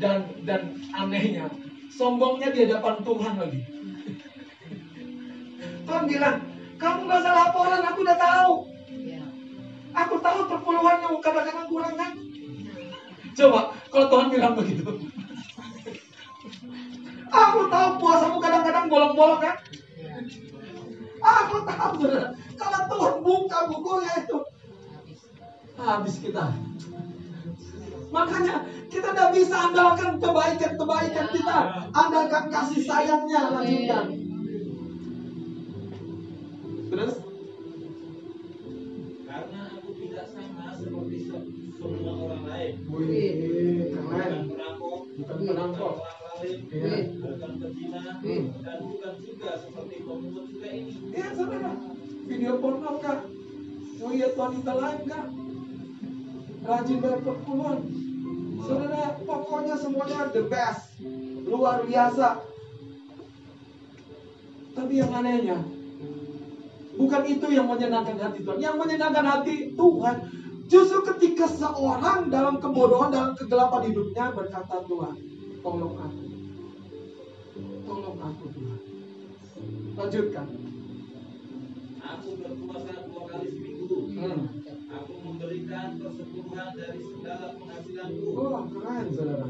Dan 0.00 0.24
dan 0.48 0.74
anehnya, 0.96 1.46
sombongnya 1.92 2.48
di 2.50 2.64
hadapan 2.64 2.96
Tuhan 3.04 3.34
lagi. 3.36 3.60
Tuhan 5.86 6.04
bilang, 6.08 6.36
kamu 6.80 7.00
gak 7.04 7.20
usah 7.20 7.34
laporan, 7.36 7.82
aku 7.84 7.98
udah 8.00 8.16
tahu. 8.16 8.52
Aku 9.90 10.14
tahu 10.22 10.38
perpuluhannya 10.48 11.08
kadang-kadang 11.20 11.68
kurang 11.68 11.94
kan? 12.00 12.12
Coba, 13.36 13.60
kalau 13.92 14.06
Tuhan 14.08 14.26
bilang 14.32 14.54
begitu. 14.56 14.88
Aku 17.30 17.60
tahu 17.68 17.88
puasamu 18.00 18.38
kadang-kadang 18.40 18.86
bolong-bolong 18.88 19.40
kan? 19.44 19.56
Aku 21.20 21.56
tahu. 21.68 22.08
Kalau 22.56 22.80
Tuhan 22.88 23.14
buka 23.20 23.58
bukunya 23.68 24.12
itu, 24.24 24.38
habis 25.76 26.16
kita. 26.16 26.44
Makanya 28.10 28.66
kita 28.90 29.14
tidak 29.14 29.30
bisa 29.36 29.56
andalkan 29.70 30.18
kebaikan-kebaikan 30.18 31.26
kita. 31.30 31.58
Andalkan 31.94 32.44
kasih 32.50 32.82
sayangnya 32.82 33.52
lanjutkan. 33.52 34.29
Dan 48.20 48.80
bukan 48.84 49.14
juga 49.24 49.50
seperti 49.56 49.96
juga 50.04 50.68
ini. 50.68 50.92
Iya 51.16 51.28
video 52.28 52.54
porno 52.60 53.00
kah? 53.00 53.24
Mau 54.00 54.12
lihat 54.12 54.32
wanita 54.36 54.72
lain 54.76 55.00
kah? 55.08 55.24
Rajin 56.60 57.00
bayar 57.00 57.20
perpuluhan. 57.24 57.80
Saudara, 58.60 59.16
pokoknya 59.24 59.74
semuanya 59.80 60.28
the 60.28 60.44
best. 60.44 61.00
Luar 61.48 61.88
biasa. 61.88 62.44
Tapi 64.70 64.92
yang 65.00 65.12
anehnya, 65.12 65.58
bukan 66.94 67.22
itu 67.26 67.46
yang 67.50 67.66
menyenangkan 67.66 68.16
hati 68.20 68.44
Tuhan. 68.44 68.60
Yang 68.60 68.76
menyenangkan 68.76 69.26
hati 69.26 69.74
Tuhan, 69.74 70.16
justru 70.70 71.02
ketika 71.02 71.50
seorang 71.50 72.30
dalam 72.30 72.62
kebodohan, 72.62 73.10
dalam 73.10 73.34
kegelapan 73.34 73.90
hidupnya 73.90 74.30
berkata 74.30 74.86
Tuhan, 74.86 75.14
tolong 75.66 75.94
aku. 75.98 76.24
Tolong 77.84 78.18
aku 78.22 78.44
Tuhan. 78.54 78.80
Lanjutkan. 79.98 80.46
Aku 82.00 82.28
berpuasa 82.38 82.94
dua 83.10 83.22
kali 83.28 83.48
seminggu. 83.50 83.98
Hmm. 84.14 84.40
Aku 84.90 85.12
memberikan 85.22 85.98
persepuluhan 85.98 86.68
dari 86.74 87.00
segala 87.02 87.46
penghasilanku. 87.54 88.26
Oh, 88.34 88.62
keren 88.70 89.06
saudara. 89.14 89.48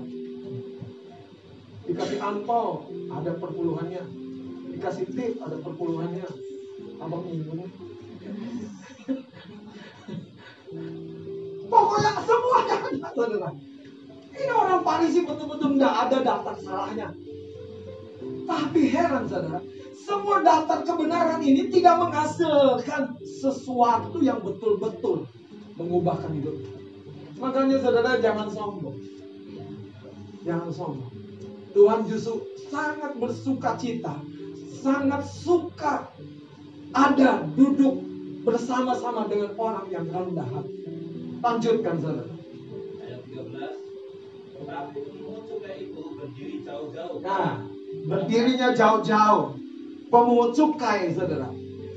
Dikasih 1.89 2.19
angpau, 2.21 2.89
ada 3.13 3.31
perpuluhannya. 3.41 4.03
Dikasih 4.77 5.07
tip, 5.13 5.33
ada 5.41 5.57
perpuluhannya. 5.61 6.29
Abang 7.01 7.25
minum. 7.25 7.69
Pokoknya 11.71 12.13
semuanya 12.27 12.77
ada, 12.83 13.09
saudara. 13.15 13.51
Ini 14.31 14.53
orang 14.53 14.83
Parisi 14.83 15.23
betul-betul 15.23 15.79
nggak 15.79 15.95
ada 16.09 16.17
daftar 16.27 16.55
salahnya. 16.59 17.09
Tapi 18.51 18.81
heran 18.91 19.31
saudara, 19.31 19.63
semua 19.95 20.43
daftar 20.43 20.83
kebenaran 20.83 21.41
ini 21.47 21.71
tidak 21.71 22.03
menghasilkan 22.03 23.15
sesuatu 23.23 24.19
yang 24.19 24.43
betul-betul 24.43 25.31
mengubahkan 25.79 26.35
hidup. 26.35 26.59
Makanya 27.39 27.79
saudara 27.79 28.19
jangan 28.19 28.51
sombong. 28.51 28.99
Jangan 30.43 30.71
sombong. 30.75 31.13
Tuhan 31.71 32.01
justru 32.11 32.43
sangat 32.67 33.15
bersuka 33.23 33.79
cita, 33.79 34.19
sangat 34.83 35.23
suka 35.31 36.11
ada 36.91 37.47
duduk 37.55 38.03
bersama-sama 38.43 39.31
dengan 39.31 39.55
orang 39.55 39.87
yang 39.95 40.11
rendah 40.11 40.49
hati. 40.51 40.80
Lanjutkan 41.41 41.97
saudara. 41.97 42.37
Ayat 43.01 43.21
13. 43.25 43.81
Tetapi 44.61 44.99
pemungut 45.09 45.45
cukai 45.49 45.77
itu 45.89 46.03
berdiri 46.21 46.57
jauh-jauh. 46.61 47.17
Nah, 47.25 47.65
berdirinya 48.05 48.69
jauh-jauh. 48.77 49.57
Pemungut 50.13 50.53
cukai, 50.53 51.17
saudara. 51.17 51.49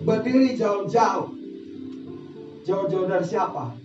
Berdiri 0.08 0.56
jauh-jauh. 0.56 1.28
Jauh-jauh 2.64 3.06
dari 3.12 3.26
siapa? 3.28 3.76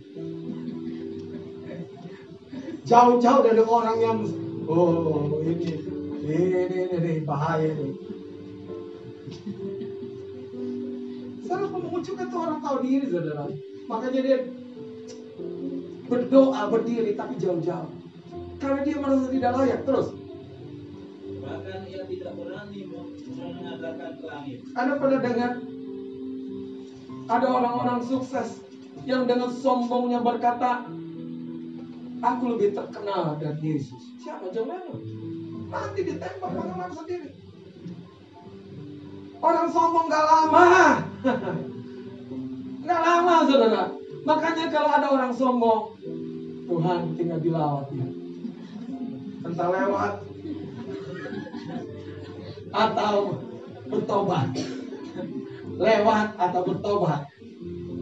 Jauh-jauh 2.87 3.43
dari 3.43 3.63
orang 3.67 3.99
yang 3.99 4.19
oh 4.71 5.43
ini 5.43 5.75
ini 6.23 6.61
ini, 6.71 6.81
ini 6.87 7.13
bahaya 7.27 7.67
ini. 7.75 7.99
Saudara 11.43 11.67
pemungut 11.67 12.07
cukai 12.07 12.31
itu 12.31 12.37
orang 12.39 12.63
tahu 12.63 12.77
diri, 12.87 13.07
saudara. 13.11 13.43
Makanya 13.91 14.21
dia 14.23 14.39
berdoa 16.09 16.63
berdiri 16.73 17.13
tapi 17.15 17.37
jauh-jauh. 17.37 17.93
Karena 18.59 18.81
dia 18.83 18.97
merasa 18.99 19.29
tidak 19.31 19.53
layak. 19.55 19.81
Terus, 19.87 20.09
Bahkan 21.39 21.81
ia 21.89 22.03
tidak 22.05 22.33
berani 22.37 22.81
mengadakan 22.89 24.11
ke 24.21 24.25
langit. 24.27 24.59
Anda 24.77 24.95
pernah 25.01 25.21
dengar 25.23 25.53
ada 27.29 27.47
orang-orang 27.47 28.01
sukses 28.05 28.65
yang 29.05 29.29
dengan 29.29 29.53
sombongnya 29.53 30.21
berkata, 30.21 30.89
aku 32.25 32.45
lebih 32.57 32.77
terkenal 32.77 33.37
dari 33.41 33.77
Yesus. 33.77 34.03
Siapa 34.21 34.53
Lennon? 34.53 35.01
Nanti 35.69 36.01
ditembak 36.05 36.51
pengenar 36.53 36.91
sendiri. 36.93 37.31
Orang 39.39 39.69
sombong 39.71 40.07
gak 40.11 40.25
lama. 40.27 40.67
gak 42.89 43.03
lama 43.05 43.35
saudara. 43.47 43.85
Makanya 44.29 44.69
kalau 44.69 44.91
ada 44.93 45.09
orang 45.09 45.33
sombong, 45.33 45.97
Tuhan 46.69 47.17
tinggal 47.17 47.41
dilawat 47.41 47.89
ya. 47.97 48.07
Entah 49.49 49.69
lewat 49.73 50.13
atau 52.69 53.41
bertobat. 53.89 54.53
Lewat 55.81 56.29
atau 56.37 56.61
bertobat. 56.61 57.25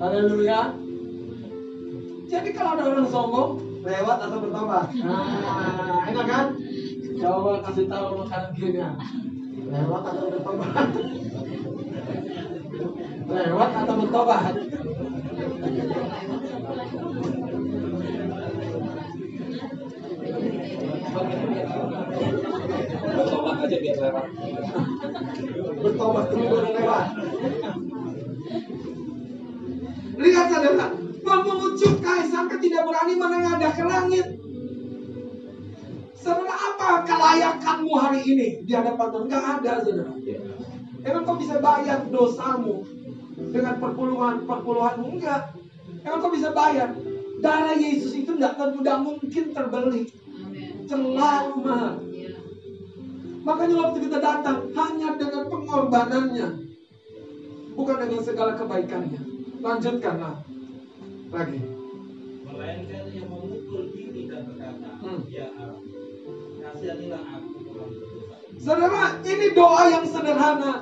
Haleluya. 0.03 0.75
Jadi 2.27 2.51
kalau 2.51 2.75
ada 2.75 2.91
orang 2.91 3.07
sombong, 3.07 3.51
lewat 3.87 4.19
atau 4.27 4.39
bertobat. 4.43 4.87
Nah, 4.99 6.11
enak 6.11 6.27
kan? 6.27 6.47
Coba 7.23 7.63
kasih 7.71 7.87
tahu 7.87 8.27
makanan 8.27 8.51
kirinya. 8.59 8.99
Lewat 9.63 10.03
atau 10.11 10.27
bertobat. 10.35 10.91
Lewat 13.31 13.71
atau 13.79 13.95
bertobat. 13.95 14.55
Aja 23.67 23.77
biar 23.83 23.99
lewat. 23.99 24.27
bertobat 25.83 26.25
dulu 26.31 26.45
baru 26.47 26.71
lewat. 26.71 27.07
Lihat 30.17 30.47
saudara, 30.49 30.87
pemungut 31.21 31.75
sampai 32.31 32.57
tidak 32.63 32.83
berani 32.87 33.15
menengadah 33.19 33.73
ke 33.75 33.85
langit. 33.85 34.27
Saudara, 36.15 36.55
apa 36.55 36.91
kelayakanmu 37.05 37.93
hari 37.99 38.21
ini 38.23 38.49
di 38.63 38.73
hadapan 38.73 39.07
Tuhan? 39.11 39.25
Enggak 39.27 39.45
ada, 39.61 39.73
saudara. 39.83 40.13
Emang 41.07 41.23
kau 41.23 41.39
bisa 41.39 41.63
bayar 41.63 42.03
dosamu 42.11 42.83
dengan 43.51 43.75
perpuluhan 43.83 44.43
perpuluhanmu? 44.47 45.07
Enggak. 45.19 45.55
Emang 46.07 46.19
kau 46.23 46.33
bisa 46.35 46.51
bayar? 46.55 46.95
Darah 47.43 47.77
Yesus 47.77 48.17
itu 48.17 48.31
enggak 48.33 48.57
tidak 48.59 48.99
mungkin 49.03 49.45
terbeli. 49.53 50.03
Terlalu 50.87 51.55
mahal. 51.61 52.16
Makanya 53.47 53.75
waktu 53.79 53.99
kita 54.11 54.19
datang 54.19 54.59
hanya 54.75 55.09
dengan 55.15 55.47
pengorbanannya. 55.47 56.49
Bukan 57.79 57.97
dengan 58.03 58.21
segala 58.27 58.59
kebaikannya. 58.59 59.23
Lanjutkanlah. 59.63 60.43
Lagi. 61.31 61.61
Melainkan 62.43 63.05
yang 63.15 63.29
memukul 63.31 63.95
diri 63.95 64.27
dan 64.27 64.51
berkata, 64.51 64.89
Hmm. 64.99 65.21
Ya 65.31 65.47
Allah, 65.55 65.79
kasihanilah 66.67 67.23
aku 67.23 67.55
orang 67.71 67.91
berdosa. 67.95 68.37
Saudara, 68.59 69.05
ini 69.23 69.47
doa 69.55 69.83
yang 69.95 70.05
sederhana. 70.09 70.73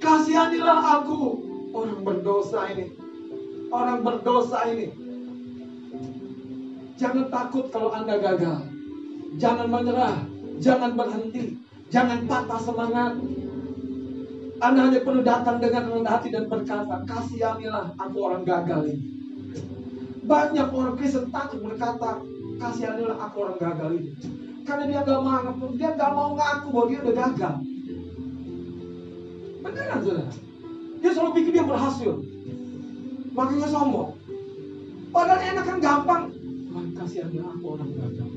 Kasihanilah 0.00 0.80
aku 0.80 1.20
orang 1.76 2.00
berdosa 2.00 2.72
ini. 2.72 2.86
Orang 3.68 4.00
berdosa 4.00 4.64
ini. 4.72 4.88
Jangan 6.96 7.28
takut 7.28 7.68
kalau 7.68 7.92
Anda 7.92 8.16
gagal. 8.16 8.64
Jangan 9.36 9.66
menyerah. 9.68 10.24
Jangan 10.62 10.94
berhenti. 10.96 11.58
Jangan 11.94 12.26
patah 12.26 12.58
semangat. 12.58 13.12
Anda 14.58 14.80
hanya 14.90 15.00
perlu 15.06 15.22
datang 15.22 15.62
dengan 15.62 15.94
rendah 15.94 16.18
hati 16.18 16.34
dan 16.34 16.50
berkata, 16.50 17.06
kasihanilah 17.06 17.94
aku 17.94 18.16
orang 18.18 18.42
gagal 18.42 18.90
ini. 18.90 19.06
Banyak 20.26 20.74
orang 20.74 20.98
Kristen 20.98 21.30
takut 21.30 21.62
berkata, 21.62 22.18
kasihanilah 22.58 23.14
aku 23.14 23.46
orang 23.46 23.58
gagal 23.62 23.90
ini. 24.02 24.10
Karena 24.66 24.84
dia 24.90 25.00
gak 25.06 25.20
mau, 25.22 25.54
dia 25.78 25.90
gak 25.94 26.12
mau 26.16 26.34
ngaku 26.34 26.66
bahwa 26.74 26.86
dia 26.90 26.98
udah 26.98 27.14
gagal. 27.14 27.54
Beneran 29.62 29.98
saudara. 30.02 30.34
Dia 30.98 31.10
selalu 31.14 31.30
pikir 31.38 31.52
dia 31.54 31.64
berhasil. 31.68 32.12
Makanya 33.38 33.68
sombong. 33.70 34.18
Padahal 35.14 35.46
enak 35.46 35.62
kan 35.62 35.78
gampang. 35.78 36.22
Kasihanilah 36.98 37.54
aku 37.54 37.66
orang 37.78 37.90
gagal. 37.94 38.33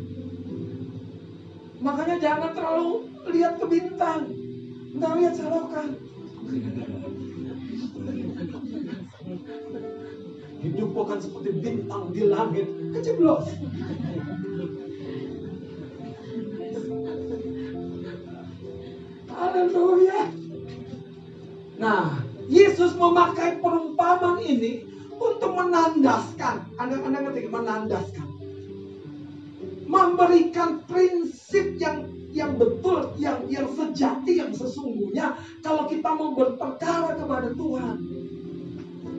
Makanya 1.77 2.17
jangan 2.17 2.51
terlalu 2.57 3.11
lihat 3.29 3.61
ke 3.61 3.65
bintang. 3.69 4.21
Nggak 4.97 5.13
lihat 5.21 5.33
selokan. 5.37 5.87
Hidup 10.57 10.89
bukan 10.89 11.17
seperti 11.21 11.49
bintang 11.61 12.09
di 12.09 12.21
langit. 12.25 12.67
Keceblos. 12.97 13.45
Haleluya. 19.37 20.21
Nah, 21.77 22.25
Yesus 22.49 22.97
memakai 22.97 23.61
perumpamaan 23.61 24.41
ini 24.41 24.81
untuk 25.13 25.53
menandaskan. 25.53 26.73
Anda, 26.81 26.95
anda 27.05 27.19
ngerti? 27.21 27.45
Menandaskan 27.53 28.26
memberikan 29.87 30.83
prinsip 30.85 31.79
yang 31.79 32.11
yang 32.35 32.59
betul, 32.59 33.15
yang 33.17 33.47
yang 33.49 33.65
sejati, 33.73 34.43
yang 34.43 34.51
sesungguhnya 34.53 35.39
kalau 35.63 35.87
kita 35.89 36.11
mau 36.13 36.35
berperkara 36.35 37.15
kepada 37.17 37.49
Tuhan. 37.55 37.95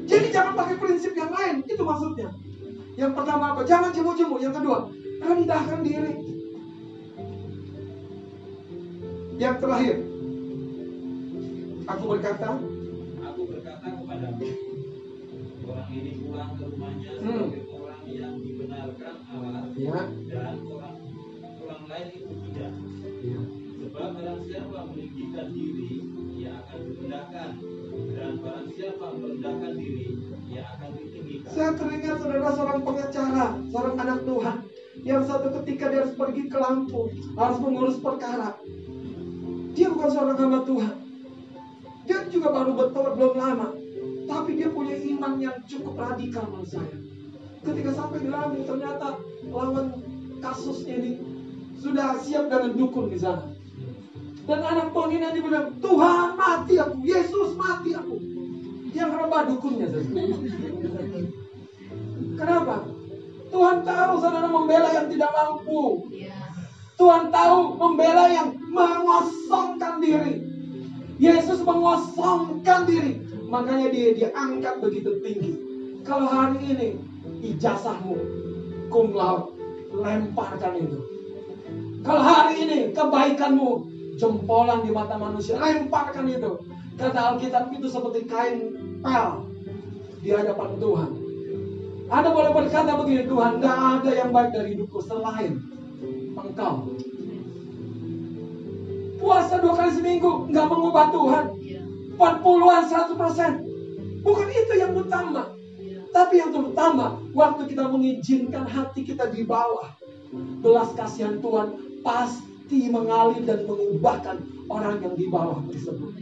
Jadi 0.09 0.27
jangan 0.33 0.55
pakai 0.57 0.77
prinsip 0.81 1.13
yang 1.17 1.33
lain, 1.33 1.65
itu 1.69 1.83
maksudnya. 1.85 2.33
Yang 2.97 3.13
pertama 3.13 3.53
apa? 3.53 3.63
Jangan 3.69 3.91
jemu-jemu. 3.93 4.37
Yang 4.41 4.55
kedua, 4.61 4.79
rendahkan 5.21 5.81
diri. 5.85 6.13
Yang 9.39 9.57
terakhir, 9.63 9.97
aku 11.87 12.05
berkata, 12.11 12.59
aku 13.23 13.41
berkata 13.47 13.87
kepadamu, 13.87 14.47
orang 15.69 15.91
ini 15.95 16.11
pulang 16.27 16.53
ke 16.59 16.65
rumahnya 16.67 17.13
hmm. 17.23 17.49
orang 17.71 18.03
yang 18.11 18.35
dibenarkan 18.43 19.15
Allah 19.31 19.48
ya, 19.79 19.99
dan 20.27 20.57
orang 20.67 20.97
orang 21.63 21.83
lain 21.87 22.07
itu 22.19 22.35
tidak. 22.51 22.73
ya. 23.23 23.41
Sebab 23.79 24.09
barang 24.19 24.41
siapa 24.51 24.79
meninggikan 24.91 25.49
diri, 25.55 25.93
ia 26.35 26.51
akan 26.67 26.79
direndahkan. 26.83 27.51
Dan 28.11 28.33
barang 28.43 28.69
siapa 28.75 29.07
merendahkan 29.15 29.73
diri, 29.79 30.07
ia 30.51 30.63
akan 30.67 30.91
ditinggikan. 30.99 31.51
Saya 31.55 31.71
teringat 31.79 32.17
saudara 32.19 32.51
seorang 32.59 32.81
pengacara, 32.83 33.47
seorang 33.71 33.97
anak 33.97 34.21
Tuhan 34.27 34.57
yang 35.07 35.23
satu 35.23 35.47
ketika 35.63 35.85
dia 35.95 36.03
harus 36.03 36.15
pergi 36.19 36.43
ke 36.51 36.59
Lampung, 36.59 37.09
harus 37.39 37.59
mengurus 37.63 37.97
perkara. 38.03 38.59
Dia 39.79 39.95
bukan 39.95 40.11
seorang 40.11 40.37
hamba 40.43 40.61
Tuhan. 40.67 40.95
Dia 42.03 42.19
juga 42.27 42.49
baru 42.51 42.73
bertobat 42.75 43.15
belum 43.15 43.35
lama, 43.39 43.69
tapi 44.27 44.59
dia 44.59 44.69
punya 44.75 44.97
iman 44.99 45.39
yang 45.39 45.57
cukup 45.71 45.95
radikal 45.95 46.51
menurut 46.51 46.67
saya. 46.67 47.08
Ketika 47.63 47.91
sampai 47.95 48.23
di 48.23 48.29
Lampung 48.31 48.65
ternyata 48.65 49.19
lawan 49.51 49.99
kasusnya 50.39 50.95
ini 50.99 51.13
sudah 51.79 52.19
siap 52.23 52.51
dengan 52.51 52.75
dukun 52.75 53.11
di 53.11 53.19
sana. 53.19 53.55
Dan 54.49 54.65
anak 54.65 54.97
Tuhan 54.97 55.13
ini 55.13 55.45
bilang, 55.45 55.77
Tuhan 55.85 56.41
mati 56.41 56.81
aku, 56.81 57.05
Yesus 57.05 57.53
mati 57.61 57.93
aku. 57.93 58.17
Yang 58.97 59.11
rebah 59.21 59.43
dukunnya. 59.45 59.87
Kenapa? 62.41 62.89
Tuhan 63.53 63.77
tahu 63.85 64.13
saudara 64.25 64.49
membela 64.49 64.89
yang 64.97 65.07
tidak 65.13 65.31
mampu. 65.37 66.09
Tuhan 66.97 67.29
tahu 67.29 67.77
membela 67.77 68.25
yang 68.33 68.57
mengosongkan 68.73 70.01
diri. 70.01 70.35
Yesus 71.21 71.61
mengosongkan 71.61 72.89
diri. 72.89 73.21
Makanya 73.53 73.93
dia 73.93 74.17
diangkat 74.17 74.81
begitu 74.81 75.21
tinggi. 75.21 75.53
Kalau 76.09 76.25
hari 76.25 76.57
ini 76.73 76.89
ijazahmu 77.43 78.17
cum 78.89 79.13
laude, 79.13 79.53
lemparkan 79.93 80.75
itu. 80.81 80.99
Kalau 82.03 82.23
hari 82.25 82.65
ini 82.65 82.79
kebaikanmu 82.97 83.69
jempolan 84.17 84.83
di 84.87 84.91
mata 84.91 85.21
manusia, 85.21 85.61
lemparkan 85.61 86.27
itu. 86.31 86.59
Kata 86.99 87.35
Alkitab 87.35 87.71
itu 87.71 87.87
seperti 87.87 88.27
kain 88.27 88.59
pel 89.05 89.47
di 90.19 90.35
hadapan 90.35 90.71
Tuhan. 90.83 91.11
Anda 92.09 92.33
boleh 92.33 92.51
berkata 92.57 92.97
begini, 92.97 93.29
Tuhan, 93.29 93.61
gak 93.61 93.79
ada 94.01 94.11
yang 94.17 94.33
baik 94.33 94.51
dari 94.57 94.75
hidupku 94.75 94.99
selain 95.05 95.61
engkau. 96.35 96.89
Puasa 99.19 99.59
dua 99.59 99.75
kali 99.75 99.93
seminggu 99.93 100.47
nggak 100.49 100.67
mengubah 100.71 101.07
Tuhan. 101.11 101.45
40-an 102.19 102.83
100%. 102.87 104.23
Bukan 104.27 104.49
itu 104.51 104.73
yang 104.79 104.95
utama. 104.95 105.58
Tapi 106.09 106.35
yang 106.41 106.51
terutama, 106.51 107.21
waktu 107.37 107.69
kita 107.69 107.85
mengizinkan 107.89 108.65
hati 108.65 109.05
kita 109.05 109.29
di 109.29 109.45
bawah. 109.45 109.93
Belas 110.61 110.93
kasihan 110.93 111.41
Tuhan 111.41 112.01
pasti 112.05 112.93
mengalir 112.93 113.45
dan 113.49 113.65
mengubahkan 113.65 114.37
orang 114.69 115.01
yang 115.01 115.15
di 115.17 115.27
bawah 115.29 115.65
tersebut. 115.73 116.13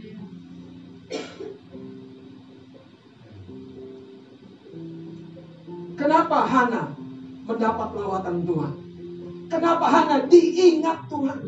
Kenapa 5.97 6.37
Hana 6.45 6.93
mendapat 7.49 7.89
lawatan 7.97 8.37
Tuhan? 8.45 8.73
Kenapa 9.49 9.85
Hana 9.89 10.15
diingat 10.29 11.09
Tuhan? 11.09 11.39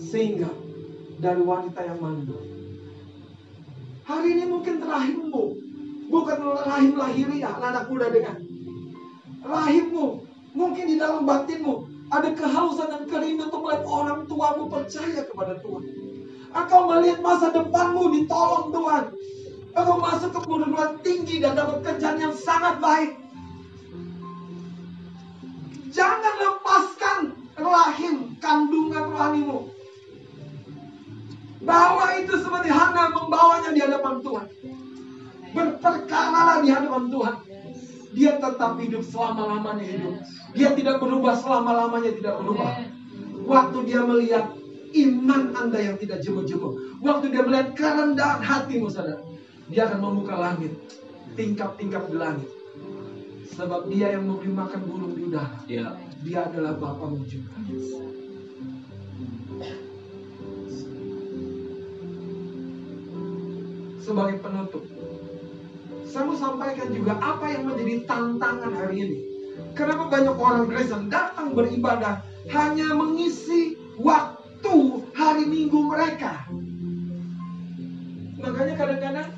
Sehingga 0.00 0.50
dari 1.22 1.42
wanita 1.44 1.80
yang 1.86 2.02
mandul. 2.02 2.42
Hari 4.02 4.28
ini 4.34 4.44
mungkin 4.50 4.82
rahimmu 4.82 5.44
bukan 6.12 6.38
rahim 6.68 6.92
lahiriah, 7.00 7.56
anak 7.56 7.88
muda 7.88 8.12
dengan 8.12 8.36
rahimmu 9.40 10.06
mungkin 10.52 10.84
di 10.84 11.00
dalam 11.00 11.24
batinmu 11.24 11.88
ada 12.12 12.28
kehausan 12.36 12.92
dan 12.92 13.02
kerinduan 13.08 13.48
untuk 13.48 13.64
melihat 13.64 13.84
orang 13.88 14.20
tuamu 14.28 14.68
percaya 14.68 15.24
kepada 15.24 15.56
Tuhan. 15.64 15.82
Engkau 16.52 16.80
melihat 16.92 17.24
masa 17.24 17.48
depanmu 17.48 18.12
ditolong 18.12 18.68
Tuhan. 18.68 19.04
Engkau 19.72 19.96
masuk 19.96 20.30
ke 20.36 20.40
perguruan 20.44 21.00
tinggi 21.00 21.40
dan 21.40 21.56
dapat 21.56 21.80
kerjaan 21.80 22.20
yang 22.20 22.36
sangat 22.36 22.76
baik. 22.76 23.16
Jangan 25.96 26.34
lepaskan 26.36 27.18
rahim 27.56 28.36
kandungan 28.36 29.08
rohanimu. 29.08 29.72
Bawa 31.64 32.20
itu 32.20 32.36
seperti 32.36 32.68
Hana 32.68 33.08
membawanya 33.08 33.72
di 33.72 33.80
hadapan 33.80 34.20
Tuhan. 34.20 34.46
Berperkaralah 35.52 36.64
di 36.64 36.68
hadapan 36.72 37.04
Tuhan. 37.12 37.36
Dia 38.12 38.36
tetap 38.36 38.76
hidup 38.76 39.02
selama-lamanya 39.08 39.84
hidup. 39.88 40.14
Dia 40.52 40.68
tidak 40.76 41.00
berubah 41.00 41.32
selama-lamanya 41.40 42.12
tidak 42.12 42.34
berubah. 42.44 42.70
Waktu 43.48 43.78
dia 43.88 44.00
melihat 44.04 44.52
iman 44.92 45.42
Anda 45.56 45.78
yang 45.80 45.96
tidak 45.96 46.20
jemu-jemu. 46.20 47.00
Waktu 47.00 47.26
dia 47.32 47.42
melihat 47.42 47.72
kerendahan 47.72 48.40
hatimu, 48.44 48.92
saudara. 48.92 49.24
Dia 49.72 49.88
akan 49.88 49.98
membuka 50.04 50.36
langit. 50.36 50.76
Tingkap-tingkap 51.32 52.12
di 52.12 52.16
langit. 52.20 52.48
Sebab 53.56 53.88
dia 53.88 54.12
yang 54.12 54.28
memberi 54.28 54.52
makan 54.52 54.80
burung 54.84 55.12
di 55.16 55.28
udara. 55.28 55.56
Ya. 55.64 55.96
Dia 56.22 56.46
adalah 56.46 56.76
Bapamu 56.76 57.24
juga. 57.24 57.52
Sebagai 64.02 64.42
penutup, 64.42 64.82
saya 66.12 66.28
mau 66.28 66.36
sampaikan 66.36 66.92
juga 66.92 67.16
apa 67.16 67.48
yang 67.48 67.64
menjadi 67.64 68.04
tantangan 68.04 68.72
hari 68.76 68.96
ini. 69.00 69.18
Kenapa 69.72 70.12
banyak 70.12 70.36
orang 70.36 70.68
Kristen 70.68 71.08
datang 71.08 71.56
beribadah 71.56 72.20
hanya 72.52 72.92
mengisi 72.92 73.80
waktu 73.96 74.76
hari 75.16 75.48
Minggu 75.48 75.88
mereka. 75.88 76.44
Makanya 78.36 78.74
kadang-kadang 78.76 79.28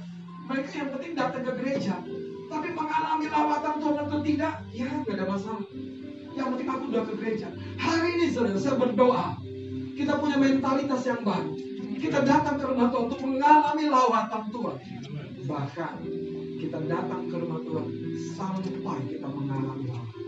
mereka 0.51 0.71
yang 0.75 0.91
penting 0.99 1.13
datang 1.15 1.43
ke 1.47 1.53
gereja, 1.63 1.95
tapi 2.51 2.69
mengalami 2.75 3.27
lawatan 3.31 3.75
Tuhan 3.79 3.97
atau 4.11 4.19
tidak, 4.27 4.55
ya 4.75 4.89
nggak 4.91 5.15
ada 5.15 5.27
masalah. 5.31 5.65
Yang 6.35 6.47
penting 6.51 6.69
aku 6.75 6.85
udah 6.91 7.03
ke 7.07 7.15
gereja. 7.23 7.49
Hari 7.79 8.09
ini 8.19 8.27
saudara, 8.35 8.59
saya 8.59 8.75
berdoa. 8.75 9.39
Kita 9.95 10.19
punya 10.19 10.43
mentalitas 10.43 11.07
yang 11.07 11.23
baru. 11.23 11.55
Kita 12.03 12.27
datang 12.27 12.59
ke 12.59 12.67
rumah 12.67 12.91
Tuhan 12.91 13.05
untuk 13.07 13.21
mengalami 13.23 13.85
lawatan 13.87 14.43
Tuhan. 14.51 14.77
Bahkan 15.45 15.95
kita 16.65 16.81
datang 16.89 17.29
ke 17.29 17.37
rumah 17.37 17.61
Tuhan 17.61 17.87
sampai 18.33 18.97
kita 19.13 19.29
mengalami 19.29 19.85
lawatan. 19.85 20.25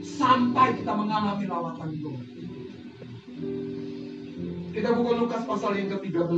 Sampai 0.00 0.66
kita 0.80 0.92
mengalami 0.96 1.44
lawatan 1.44 1.90
Tuhan. 2.00 2.26
Kita 4.72 4.88
buka 4.96 5.12
Lukas 5.20 5.42
pasal 5.44 5.76
yang 5.76 5.92
ke-13. 5.92 6.32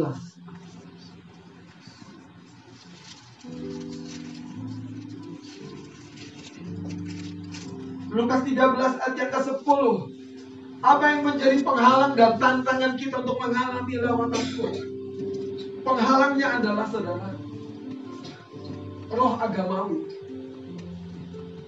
Lukas 8.12 8.40
13 8.42 8.58
ayat 8.58 9.14
yang 9.14 9.30
ke-10. 9.30 9.82
Apa 10.82 11.04
yang 11.14 11.22
menjadi 11.22 11.62
penghalang 11.62 12.18
dan 12.18 12.42
tantangan 12.42 12.98
kita 12.98 13.22
untuk 13.22 13.38
mengalami 13.38 13.94
lawatan 14.02 14.44
Tuhan? 14.50 14.76
Penghalangnya 15.86 16.48
adalah 16.58 16.86
saudara 16.90 17.41
roh 19.12 19.36
agamawi. 19.38 20.08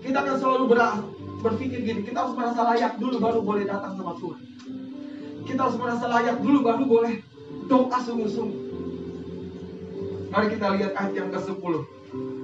Kita 0.05 0.21
akan 0.21 0.37
selalu 0.37 0.65
ber- 0.69 1.05
berpikir 1.45 1.81
gini, 1.85 2.01
kita 2.05 2.25
harus 2.25 2.35
merasa 2.37 2.61
layak 2.73 2.97
dulu 2.97 3.17
baru 3.21 3.41
boleh 3.45 3.65
datang 3.69 3.97
sama 3.97 4.17
Tuhan. 4.17 4.41
Kita 5.45 5.61
harus 5.69 5.77
merasa 5.77 6.05
layak 6.09 6.37
dulu 6.41 6.59
baru 6.65 6.85
boleh 6.89 7.15
doa 7.69 7.99
sungguh-sungguh. 8.01 8.63
Mari 10.33 10.47
kita 10.57 10.67
lihat 10.75 10.93
ayat 10.99 11.13
yang 11.15 11.31
ke-10. 11.31 11.75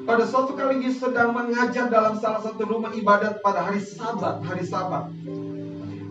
Pada 0.07 0.24
suatu 0.26 0.55
kali 0.55 0.82
Yesus 0.82 1.03
sedang 1.05 1.34
mengajar 1.34 1.90
dalam 1.90 2.16
salah 2.18 2.42
satu 2.42 2.62
rumah 2.66 2.94
ibadat 2.94 3.42
pada 3.44 3.66
hari 3.66 3.82
Sabat, 3.82 4.42
hari 4.46 4.64
Sabat. 4.64 5.11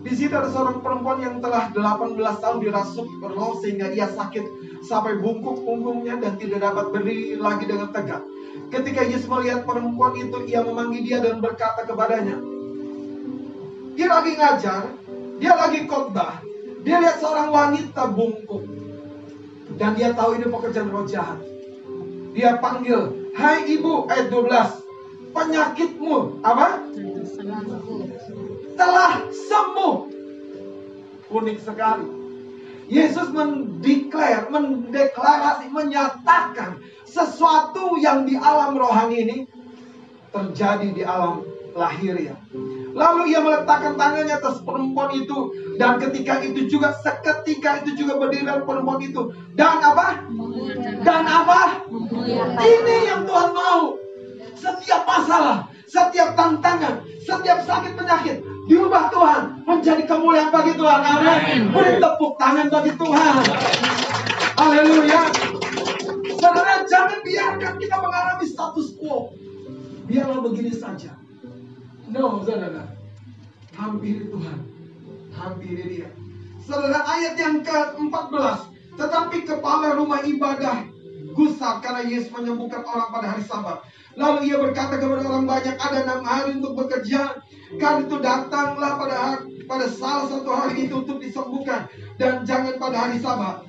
Di 0.00 0.12
situ 0.16 0.32
ada 0.32 0.48
seorang 0.48 0.80
perempuan 0.80 1.20
yang 1.20 1.36
telah 1.44 1.68
18 1.76 2.16
tahun 2.16 2.58
dirasuk 2.64 3.08
roh 3.20 3.60
sehingga 3.60 3.92
ia 3.92 4.08
sakit 4.08 4.44
sampai 4.88 5.20
bungkuk 5.20 5.60
punggungnya 5.60 6.16
dan 6.16 6.40
tidak 6.40 6.64
dapat 6.64 6.88
berdiri 6.88 7.36
lagi 7.36 7.68
dengan 7.68 7.92
tegak. 7.92 8.24
Ketika 8.70 9.02
Yesus 9.02 9.26
melihat 9.26 9.66
perempuan 9.66 10.14
itu, 10.14 10.46
ia 10.46 10.62
memanggil 10.62 11.02
dia 11.02 11.18
dan 11.18 11.42
berkata 11.42 11.82
kepadanya, 11.86 12.38
dia 13.98 14.06
lagi 14.06 14.32
ngajar, 14.38 14.82
dia 15.42 15.52
lagi 15.58 15.80
khotbah, 15.90 16.42
dia 16.86 16.96
lihat 17.02 17.18
seorang 17.18 17.50
wanita 17.50 18.10
bungkuk. 18.14 18.62
Dan 19.74 19.96
dia 19.96 20.12
tahu 20.12 20.38
ini 20.38 20.46
pekerjaan 20.50 20.90
roh 20.90 21.06
jahat. 21.06 21.40
Dia 22.34 22.58
panggil, 22.62 23.32
hai 23.34 23.66
ibu, 23.70 24.06
ayat 24.06 24.30
12, 24.30 25.34
penyakitmu, 25.34 26.42
apa? 26.46 26.84
Telah 28.78 29.12
sembuh. 29.30 29.96
Unik 31.30 31.58
sekali. 31.62 32.19
Yesus 32.90 33.30
mendeklar, 33.30 34.50
mendeklarasi, 34.50 35.70
menyatakan 35.70 36.82
sesuatu 37.06 37.94
yang 38.02 38.26
di 38.26 38.34
alam 38.34 38.74
rohani 38.74 39.16
ini 39.22 39.38
terjadi 40.34 40.88
di 40.90 41.02
alam 41.06 41.46
lahir 41.78 42.18
ya. 42.18 42.34
Lalu 42.90 43.30
ia 43.30 43.38
meletakkan 43.38 43.94
tangannya 43.94 44.34
atas 44.34 44.58
perempuan 44.66 45.14
itu 45.14 45.54
dan 45.78 46.02
ketika 46.02 46.42
itu 46.42 46.66
juga 46.66 46.90
seketika 46.98 47.86
itu 47.86 48.02
juga 48.02 48.18
berdiri 48.18 48.50
perempuan 48.66 48.98
itu 48.98 49.30
dan 49.54 49.78
apa? 49.78 50.26
Dan 51.06 51.22
apa? 51.30 51.86
Ini 52.58 52.96
yang 53.06 53.22
Tuhan 53.22 53.50
mau. 53.54 53.94
Setiap 54.58 55.06
masalah, 55.06 55.70
setiap 55.86 56.34
tantangan, 56.34 57.06
setiap 57.22 57.62
sakit 57.62 57.94
penyakit 57.94 58.49
diubah 58.70 59.10
Tuhan 59.10 59.42
menjadi 59.66 60.02
kemuliaan 60.06 60.54
bagi 60.54 60.78
Tuhan. 60.78 61.00
Amin. 61.02 61.62
Beri 61.74 61.98
tepuk 61.98 62.38
tangan 62.38 62.70
bagi 62.70 62.92
Tuhan. 62.94 63.34
Haleluya. 64.54 65.20
Saudara, 66.38 66.86
jangan 66.86 67.18
biarkan 67.26 67.74
kita 67.82 67.96
mengalami 67.98 68.46
status 68.46 68.94
quo. 68.94 69.34
Biarlah 70.06 70.38
begini 70.46 70.70
saja. 70.70 71.18
No, 72.06 72.46
saudara. 72.46 72.94
Hampiri 73.74 74.30
Tuhan. 74.30 74.58
Hampiri 75.34 75.84
dia. 75.90 76.08
Saudara, 76.62 77.02
ayat 77.02 77.34
yang 77.34 77.66
ke-14. 77.66 78.58
Tetapi 78.94 79.36
kepala 79.48 79.98
rumah 79.98 80.22
ibadah 80.22 80.86
gusar 81.34 81.78
karena 81.82 82.02
Yesus 82.06 82.30
menyembuhkan 82.34 82.86
orang 82.86 83.08
pada 83.10 83.26
hari 83.34 83.42
sabat. 83.46 83.82
Lalu 84.18 84.50
ia 84.50 84.56
berkata 84.58 84.98
kepada 84.98 85.22
orang 85.22 85.46
banyak, 85.46 85.76
ada 85.78 85.98
enam 86.02 86.20
hari 86.26 86.58
untuk 86.58 86.74
bekerja. 86.74 87.38
Kan 87.78 88.06
itu 88.06 88.16
datanglah 88.18 88.98
pada 88.98 89.16
hari, 89.16 89.62
pada 89.66 89.86
salah 89.86 90.26
satu 90.26 90.50
hari 90.50 90.90
itu 90.90 90.94
untuk 91.06 91.22
disembuhkan. 91.22 91.86
Dan 92.18 92.42
jangan 92.42 92.74
pada 92.82 93.06
hari 93.06 93.22
sabat. 93.22 93.62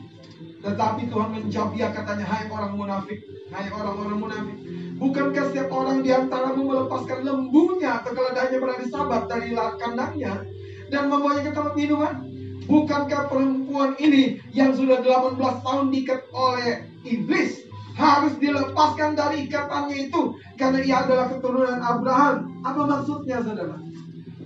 Tetapi 0.62 1.10
Tuhan 1.10 1.30
menjawab 1.34 1.74
dia 1.74 1.90
katanya, 1.94 2.26
hai 2.26 2.46
orang 2.50 2.74
munafik, 2.78 3.22
hai 3.54 3.70
orang-orang 3.70 4.18
munafik. 4.18 4.58
Bukankah 5.02 5.50
setiap 5.50 5.70
orang 5.74 6.06
di 6.06 6.14
antaramu 6.14 6.62
melepaskan 6.62 7.26
lembunya 7.26 8.02
atau 8.02 8.14
keledainya 8.14 8.58
pada 8.62 8.74
hari 8.78 8.88
sabat 8.94 9.24
dari 9.26 9.50
kandangnya 9.58 10.46
dan 10.94 11.10
membawanya 11.10 11.50
ke 11.50 11.52
tempat 11.58 11.74
minuman? 11.74 12.16
Bukankah 12.70 13.26
perempuan 13.26 13.98
ini 13.98 14.38
yang 14.54 14.78
sudah 14.78 15.02
18 15.02 15.42
tahun 15.42 15.86
diikat 15.90 16.30
oleh 16.30 16.86
iblis 17.02 17.66
harus 17.96 18.34
dilepaskan 18.40 19.16
dari 19.16 19.48
ikatannya 19.48 20.10
itu 20.10 20.36
karena 20.56 20.80
ia 20.84 20.98
adalah 21.04 21.26
keturunan 21.32 21.80
Abraham. 21.80 22.36
Apa 22.64 22.82
maksudnya 22.88 23.44
saudara? 23.44 23.76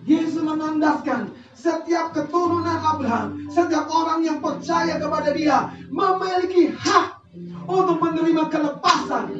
Yesus 0.05 0.37
menandaskan 0.41 1.33
setiap 1.57 2.13
keturunan 2.13 2.77
Abraham, 2.77 3.49
setiap 3.49 3.89
orang 3.89 4.21
yang 4.21 4.37
percaya 4.37 5.01
kepada 5.01 5.33
dia 5.33 5.73
memiliki 5.89 6.69
hak 6.69 7.17
untuk 7.65 7.97
menerima 7.97 8.43
kelepasan 8.53 9.33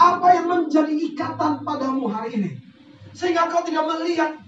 apa 0.00 0.26
yang 0.32 0.46
menjadi 0.48 0.92
ikatan 1.12 1.60
padamu 1.60 2.08
hari 2.08 2.40
ini. 2.40 2.50
Sehingga 3.12 3.48
kau 3.52 3.64
tidak 3.64 3.84
melihat 3.96 4.40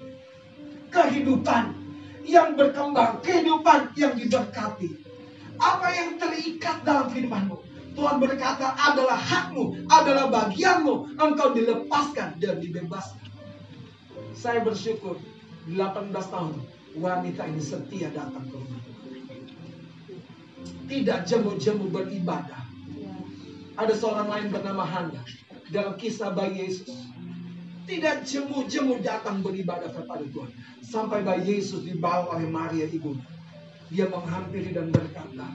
kehidupan 0.89 1.77
yang 2.25 2.57
berkembang, 2.57 3.21
kehidupan 3.25 3.93
yang 3.97 4.13
diberkati. 4.17 4.89
Apa 5.59 5.89
yang 5.91 6.21
terikat 6.21 6.85
dalam 6.85 7.11
kehidupanmu. 7.13 7.68
Tuhan 7.99 8.23
berkata 8.23 8.79
adalah 8.79 9.19
hakmu, 9.19 9.91
adalah 9.91 10.31
bagianmu. 10.31 11.19
Engkau 11.19 11.51
dilepaskan 11.51 12.39
dan 12.39 12.63
dibebaskan. 12.63 13.27
Saya 14.39 14.63
bersyukur 14.63 15.19
18 15.67 16.15
tahun 16.15 16.63
wanita 16.95 17.43
ini 17.51 17.59
setia 17.59 18.15
datang 18.15 18.47
ke 18.47 18.55
rumah. 18.55 18.83
Tidak 20.87 21.19
jemu-jemu 21.27 21.91
beribadah. 21.91 22.63
Ada 23.75 23.95
seorang 23.99 24.31
lain 24.31 24.47
bernama 24.55 24.87
Hana 24.87 25.23
dalam 25.75 25.99
kisah 25.99 26.31
bayi 26.31 26.71
Yesus. 26.71 26.95
Tidak 27.91 28.23
jemu-jemu 28.23 29.03
datang 29.03 29.43
beribadah 29.43 29.91
kepada 29.91 30.23
Tuhan. 30.23 30.55
Sampai 30.87 31.27
bayi 31.27 31.59
Yesus 31.59 31.83
dibawa 31.83 32.31
oleh 32.39 32.47
Maria 32.47 32.87
ibunya. 32.87 33.27
Dia 33.91 34.07
menghampiri 34.07 34.71
dan 34.71 34.95
berkata, 34.95 35.51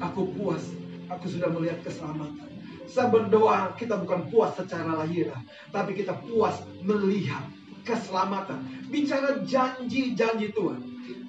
Aku 0.00 0.32
puas, 0.32 0.64
aku 1.10 1.26
sudah 1.30 1.48
melihat 1.52 1.78
keselamatan. 1.86 2.48
Saya 2.86 3.10
berdoa 3.10 3.74
kita 3.74 3.98
bukan 3.98 4.30
puas 4.30 4.54
secara 4.54 4.94
lahir, 5.02 5.30
tapi 5.74 5.94
kita 5.98 6.14
puas 6.22 6.62
melihat 6.82 7.42
keselamatan. 7.82 8.62
Bicara 8.90 9.42
janji-janji 9.42 10.54
Tuhan 10.54 10.80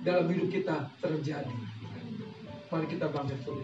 dalam 0.01 0.25
hidup 0.30 0.49
kita 0.49 0.89
terjadi. 1.01 1.57
Mari 2.67 2.86
kita 2.89 3.09
bangkit 3.09 3.41
dulu. 3.45 3.63